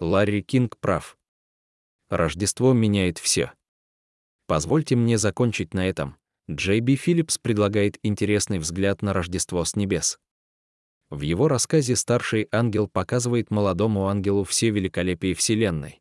Ларри 0.00 0.42
Кинг 0.42 0.78
прав. 0.78 1.16
Рождество 2.10 2.72
меняет 2.72 3.18
все. 3.18 3.52
Позвольте 4.46 4.96
мне 4.96 5.16
закончить 5.16 5.74
на 5.74 5.88
этом. 5.88 6.16
Джей 6.50 6.80
Би 6.80 6.96
Филлипс 6.96 7.38
предлагает 7.38 7.98
интересный 8.02 8.58
взгляд 8.58 9.00
на 9.00 9.12
Рождество 9.12 9.64
с 9.64 9.76
небес. 9.76 10.18
В 11.12 11.20
его 11.20 11.46
рассказе 11.46 11.94
старший 11.94 12.48
ангел 12.52 12.88
показывает 12.88 13.50
молодому 13.50 14.08
ангелу 14.08 14.44
все 14.44 14.70
великолепие 14.70 15.34
Вселенной. 15.34 16.00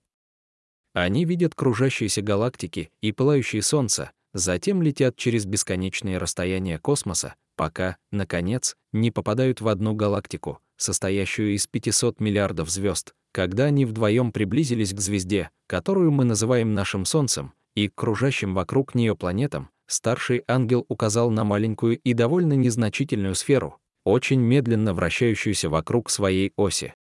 Они 0.93 1.26
видят 1.26 1.54
кружащиеся 1.54 2.21
галактики 2.21 2.91
и 3.02 3.12
пылающие 3.12 3.62
солнца, 3.62 4.13
затем 4.34 4.82
летят 4.82 5.17
через 5.17 5.45
бесконечные 5.45 6.17
расстояния 6.17 6.80
космоса, 6.80 7.36
пока, 7.58 7.97
наконец, 8.13 8.78
не 8.93 9.12
попадают 9.12 9.60
в 9.60 9.67
одну 9.67 9.95
галактику, 9.95 10.60
состоящую 10.78 11.56
из 11.56 11.67
500 11.67 12.21
миллиардов 12.21 12.69
звезд, 12.69 13.13
когда 13.34 13.65
они 13.65 13.84
вдвоем 13.84 14.32
приблизились 14.32 14.93
к 14.93 15.02
звезде, 15.02 15.50
которую 15.67 16.12
мы 16.12 16.24
называем 16.24 16.74
нашим 16.74 17.04
Солнцем, 17.04 17.52
и 17.76 17.89
к 17.89 17.95
кружащим 17.95 18.54
вокруг 18.54 18.95
нее 18.95 19.17
планетам, 19.17 19.71
старший 19.88 20.45
ангел 20.47 20.86
указал 20.88 21.32
на 21.32 21.43
маленькую 21.43 22.00
и 22.00 22.13
довольно 22.13 22.54
незначительную 22.54 23.36
сферу, 23.36 23.82
очень 24.03 24.39
медленно 24.39 24.93
вращающуюся 24.93 25.69
вокруг 25.69 26.09
своей 26.09 26.53
оси. 26.55 26.93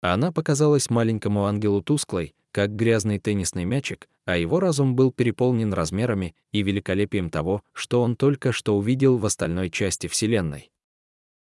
Она 0.00 0.32
показалась 0.32 0.90
маленькому 0.90 1.44
ангелу 1.44 1.82
тусклой, 1.82 2.34
как 2.52 2.74
грязный 2.74 3.18
теннисный 3.18 3.64
мячик, 3.64 4.08
а 4.24 4.36
его 4.36 4.60
разум 4.60 4.96
был 4.96 5.12
переполнен 5.12 5.72
размерами 5.72 6.34
и 6.52 6.62
великолепием 6.62 7.30
того, 7.30 7.62
что 7.72 8.02
он 8.02 8.16
только 8.16 8.52
что 8.52 8.76
увидел 8.76 9.18
в 9.18 9.26
остальной 9.26 9.70
части 9.70 10.06
Вселенной. 10.06 10.70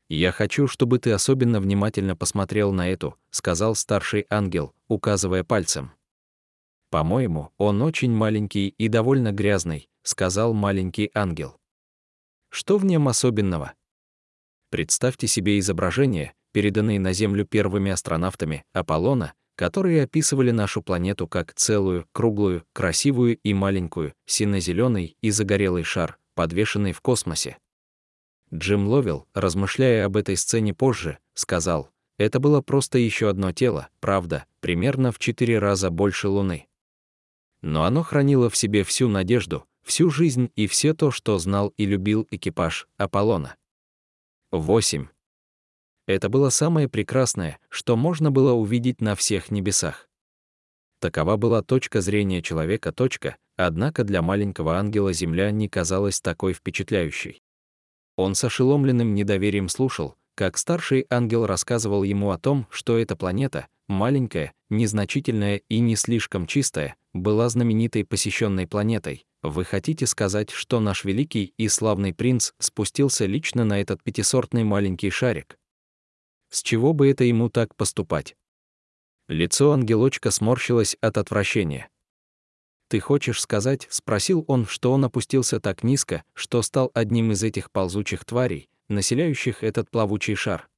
«Я 0.07 0.31
хочу, 0.31 0.67
чтобы 0.67 0.99
ты 0.99 1.11
особенно 1.11 1.59
внимательно 1.59 2.15
посмотрел 2.15 2.71
на 2.71 2.89
эту»,— 2.89 3.17
сказал 3.31 3.73
старший 3.75 4.27
ангел, 4.29 4.73
указывая 4.88 5.43
пальцем. 5.43 5.91
«По-моему, 6.91 7.51
он 7.57 7.81
очень 7.81 8.11
маленький 8.11 8.69
и 8.69 8.88
довольно 8.88 9.31
грязный»,— 9.31 9.89
сказал 10.03 10.53
маленький 10.53 11.09
ангел. 11.15 11.57
«Что 12.49 12.77
в 12.77 12.85
нем 12.85 13.07
особенного?» 13.07 13.73
Представьте 14.75 15.25
себе 15.25 15.57
изображения, 15.59 16.33
переданные 16.51 16.99
на 16.99 17.13
Землю 17.13 17.45
первыми 17.45 17.91
астронавтами 17.91 18.65
Аполлона, 18.73 19.31
которые 19.55 20.03
описывали 20.03 20.51
нашу 20.51 20.81
планету 20.81 21.29
как 21.29 21.53
целую, 21.53 22.05
круглую, 22.11 22.65
красивую 22.73 23.38
и 23.38 23.53
маленькую, 23.53 24.13
сино-зеленый 24.25 25.15
и 25.21 25.29
загорелый 25.29 25.83
шар, 25.83 26.17
подвешенный 26.33 26.91
в 26.91 26.99
космосе. 26.99 27.57
Джим 28.53 28.89
Ловел, 28.89 29.25
размышляя 29.33 30.07
об 30.07 30.17
этой 30.17 30.35
сцене 30.35 30.73
позже, 30.73 31.19
сказал, 31.35 31.89
это 32.17 32.41
было 32.41 32.59
просто 32.59 32.97
еще 32.97 33.29
одно 33.29 33.53
тело, 33.53 33.88
правда, 34.01 34.43
примерно 34.59 35.13
в 35.13 35.19
четыре 35.19 35.57
раза 35.57 35.89
больше 35.89 36.27
Луны. 36.27 36.67
Но 37.61 37.85
оно 37.85 38.03
хранило 38.03 38.49
в 38.49 38.57
себе 38.57 38.83
всю 38.83 39.07
надежду, 39.07 39.63
всю 39.85 40.09
жизнь 40.09 40.51
и 40.57 40.67
все 40.67 40.93
то, 40.93 41.11
что 41.11 41.38
знал 41.38 41.73
и 41.77 41.85
любил 41.85 42.27
экипаж 42.29 42.89
Аполлона. 42.97 43.55
8. 44.60 45.08
Это 46.08 46.30
было 46.30 46.50
самое 46.50 46.88
прекрасное, 46.88 47.60
что 47.70 47.96
можно 47.96 48.32
было 48.32 48.54
увидеть 48.54 49.02
на 49.02 49.15
всех 49.15 49.52
небесах. 49.52 50.08
Такова 51.00 51.36
была 51.38 51.62
точка 51.62 52.02
зрения 52.02 52.41
человека, 52.41 52.91
точка, 52.91 53.38
однако 53.58 54.04
для 54.04 54.22
маленького 54.22 54.78
ангела 54.78 55.13
Земля 55.13 55.52
не 55.52 55.68
казалась 55.68 56.22
такой 56.22 56.54
впечатляющей. 56.54 57.41
Он 58.15 58.36
с 58.36 58.44
ошеломленным 58.44 59.13
недоверием 59.13 59.68
слушал, 59.68 60.15
как 60.36 60.58
старший 60.58 61.06
ангел 61.10 61.46
рассказывал 61.46 62.04
ему 62.04 62.32
о 62.32 62.38
том, 62.38 62.68
что 62.70 62.98
эта 62.98 63.15
планета, 63.15 63.68
маленькая, 63.88 64.54
незначительная 64.70 65.62
и 65.70 65.80
не 65.80 65.96
слишком 65.96 66.48
чистая, 66.48 66.96
была 67.13 67.50
знаменитой 67.50 68.06
посещенной 68.06 68.68
планетой, 68.68 69.26
вы 69.47 69.65
хотите 69.65 70.05
сказать, 70.05 70.51
что 70.51 70.79
наш 70.79 71.03
великий 71.03 71.53
и 71.58 71.67
славный 71.67 72.13
принц 72.13 72.53
спустился 72.60 73.25
лично 73.25 73.65
на 73.65 73.81
этот 73.81 74.03
пятисортный 74.03 74.63
маленький 74.63 75.10
шарик? 75.10 75.58
С 76.49 76.62
чего 76.62 76.93
бы 76.93 77.10
это 77.10 77.23
ему 77.23 77.49
так 77.49 77.75
поступать? 77.75 78.36
Лицо 79.27 79.71
ангелочка 79.71 80.31
сморщилось 80.31 80.95
от 81.01 81.17
отвращения. 81.17 81.89
«Ты 82.88 82.99
хочешь 82.99 83.41
сказать?»— 83.41 83.88
спросил 83.89 84.45
он, 84.47 84.67
что 84.67 84.91
он 84.91 85.03
опустился 85.05 85.60
так 85.60 85.84
низко, 85.84 86.23
что 86.34 86.62
стал 86.62 86.91
одним 86.93 87.31
из 87.31 87.41
этих 87.43 87.71
ползучих 87.71 88.23
тварей, 88.25 88.69
населяющих 88.88 89.63
этот 89.63 89.89
плавучий 89.89 90.36
шар. 90.36 90.69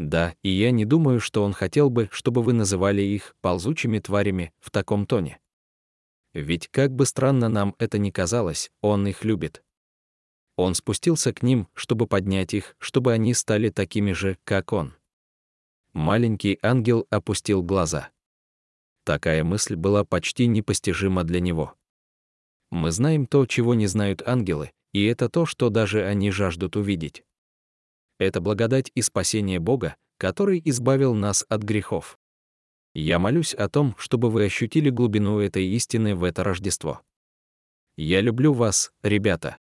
Да, 0.00 0.34
и 0.42 0.48
я 0.48 0.70
не 0.70 0.86
думаю, 0.86 1.20
что 1.20 1.42
он 1.44 1.52
хотел 1.52 1.90
бы, 1.90 2.08
чтобы 2.10 2.42
вы 2.42 2.54
называли 2.54 3.02
их 3.02 3.34
ползучими 3.42 3.98
тварями 3.98 4.50
в 4.58 4.70
таком 4.70 5.04
тоне. 5.04 5.38
Ведь 6.32 6.68
как 6.68 6.92
бы 6.92 7.06
странно 7.06 7.48
нам 7.48 7.74
это 7.78 7.98
ни 7.98 8.10
казалось, 8.10 8.70
он 8.80 9.06
их 9.06 9.24
любит. 9.24 9.62
Он 10.56 10.74
спустился 10.74 11.32
к 11.32 11.42
ним, 11.42 11.68
чтобы 11.74 12.06
поднять 12.06 12.54
их, 12.54 12.76
чтобы 12.78 13.12
они 13.12 13.34
стали 13.34 13.70
такими 13.70 14.12
же, 14.12 14.38
как 14.44 14.72
он. 14.72 14.94
Маленький 15.92 16.58
ангел 16.62 17.06
опустил 17.10 17.62
глаза. 17.62 18.10
Такая 19.04 19.42
мысль 19.42 19.74
была 19.74 20.04
почти 20.04 20.46
непостижима 20.46 21.24
для 21.24 21.40
него. 21.40 21.74
Мы 22.70 22.92
знаем 22.92 23.26
то, 23.26 23.46
чего 23.46 23.74
не 23.74 23.88
знают 23.88 24.22
ангелы, 24.26 24.70
и 24.92 25.04
это 25.06 25.28
то, 25.28 25.46
что 25.46 25.70
даже 25.70 26.04
они 26.04 26.30
жаждут 26.30 26.76
увидеть. 26.76 27.24
Это 28.18 28.40
благодать 28.40 28.92
и 28.94 29.02
спасение 29.02 29.58
Бога, 29.58 29.96
который 30.18 30.60
избавил 30.64 31.14
нас 31.14 31.44
от 31.48 31.62
грехов. 31.62 32.18
Я 32.92 33.18
молюсь 33.18 33.54
о 33.54 33.68
том, 33.68 33.94
чтобы 33.98 34.30
вы 34.30 34.44
ощутили 34.46 34.90
глубину 34.90 35.38
этой 35.38 35.64
истины 35.66 36.16
в 36.16 36.24
это 36.24 36.42
Рождество. 36.42 37.02
Я 37.96 38.20
люблю 38.20 38.52
вас, 38.52 38.92
ребята. 39.02 39.58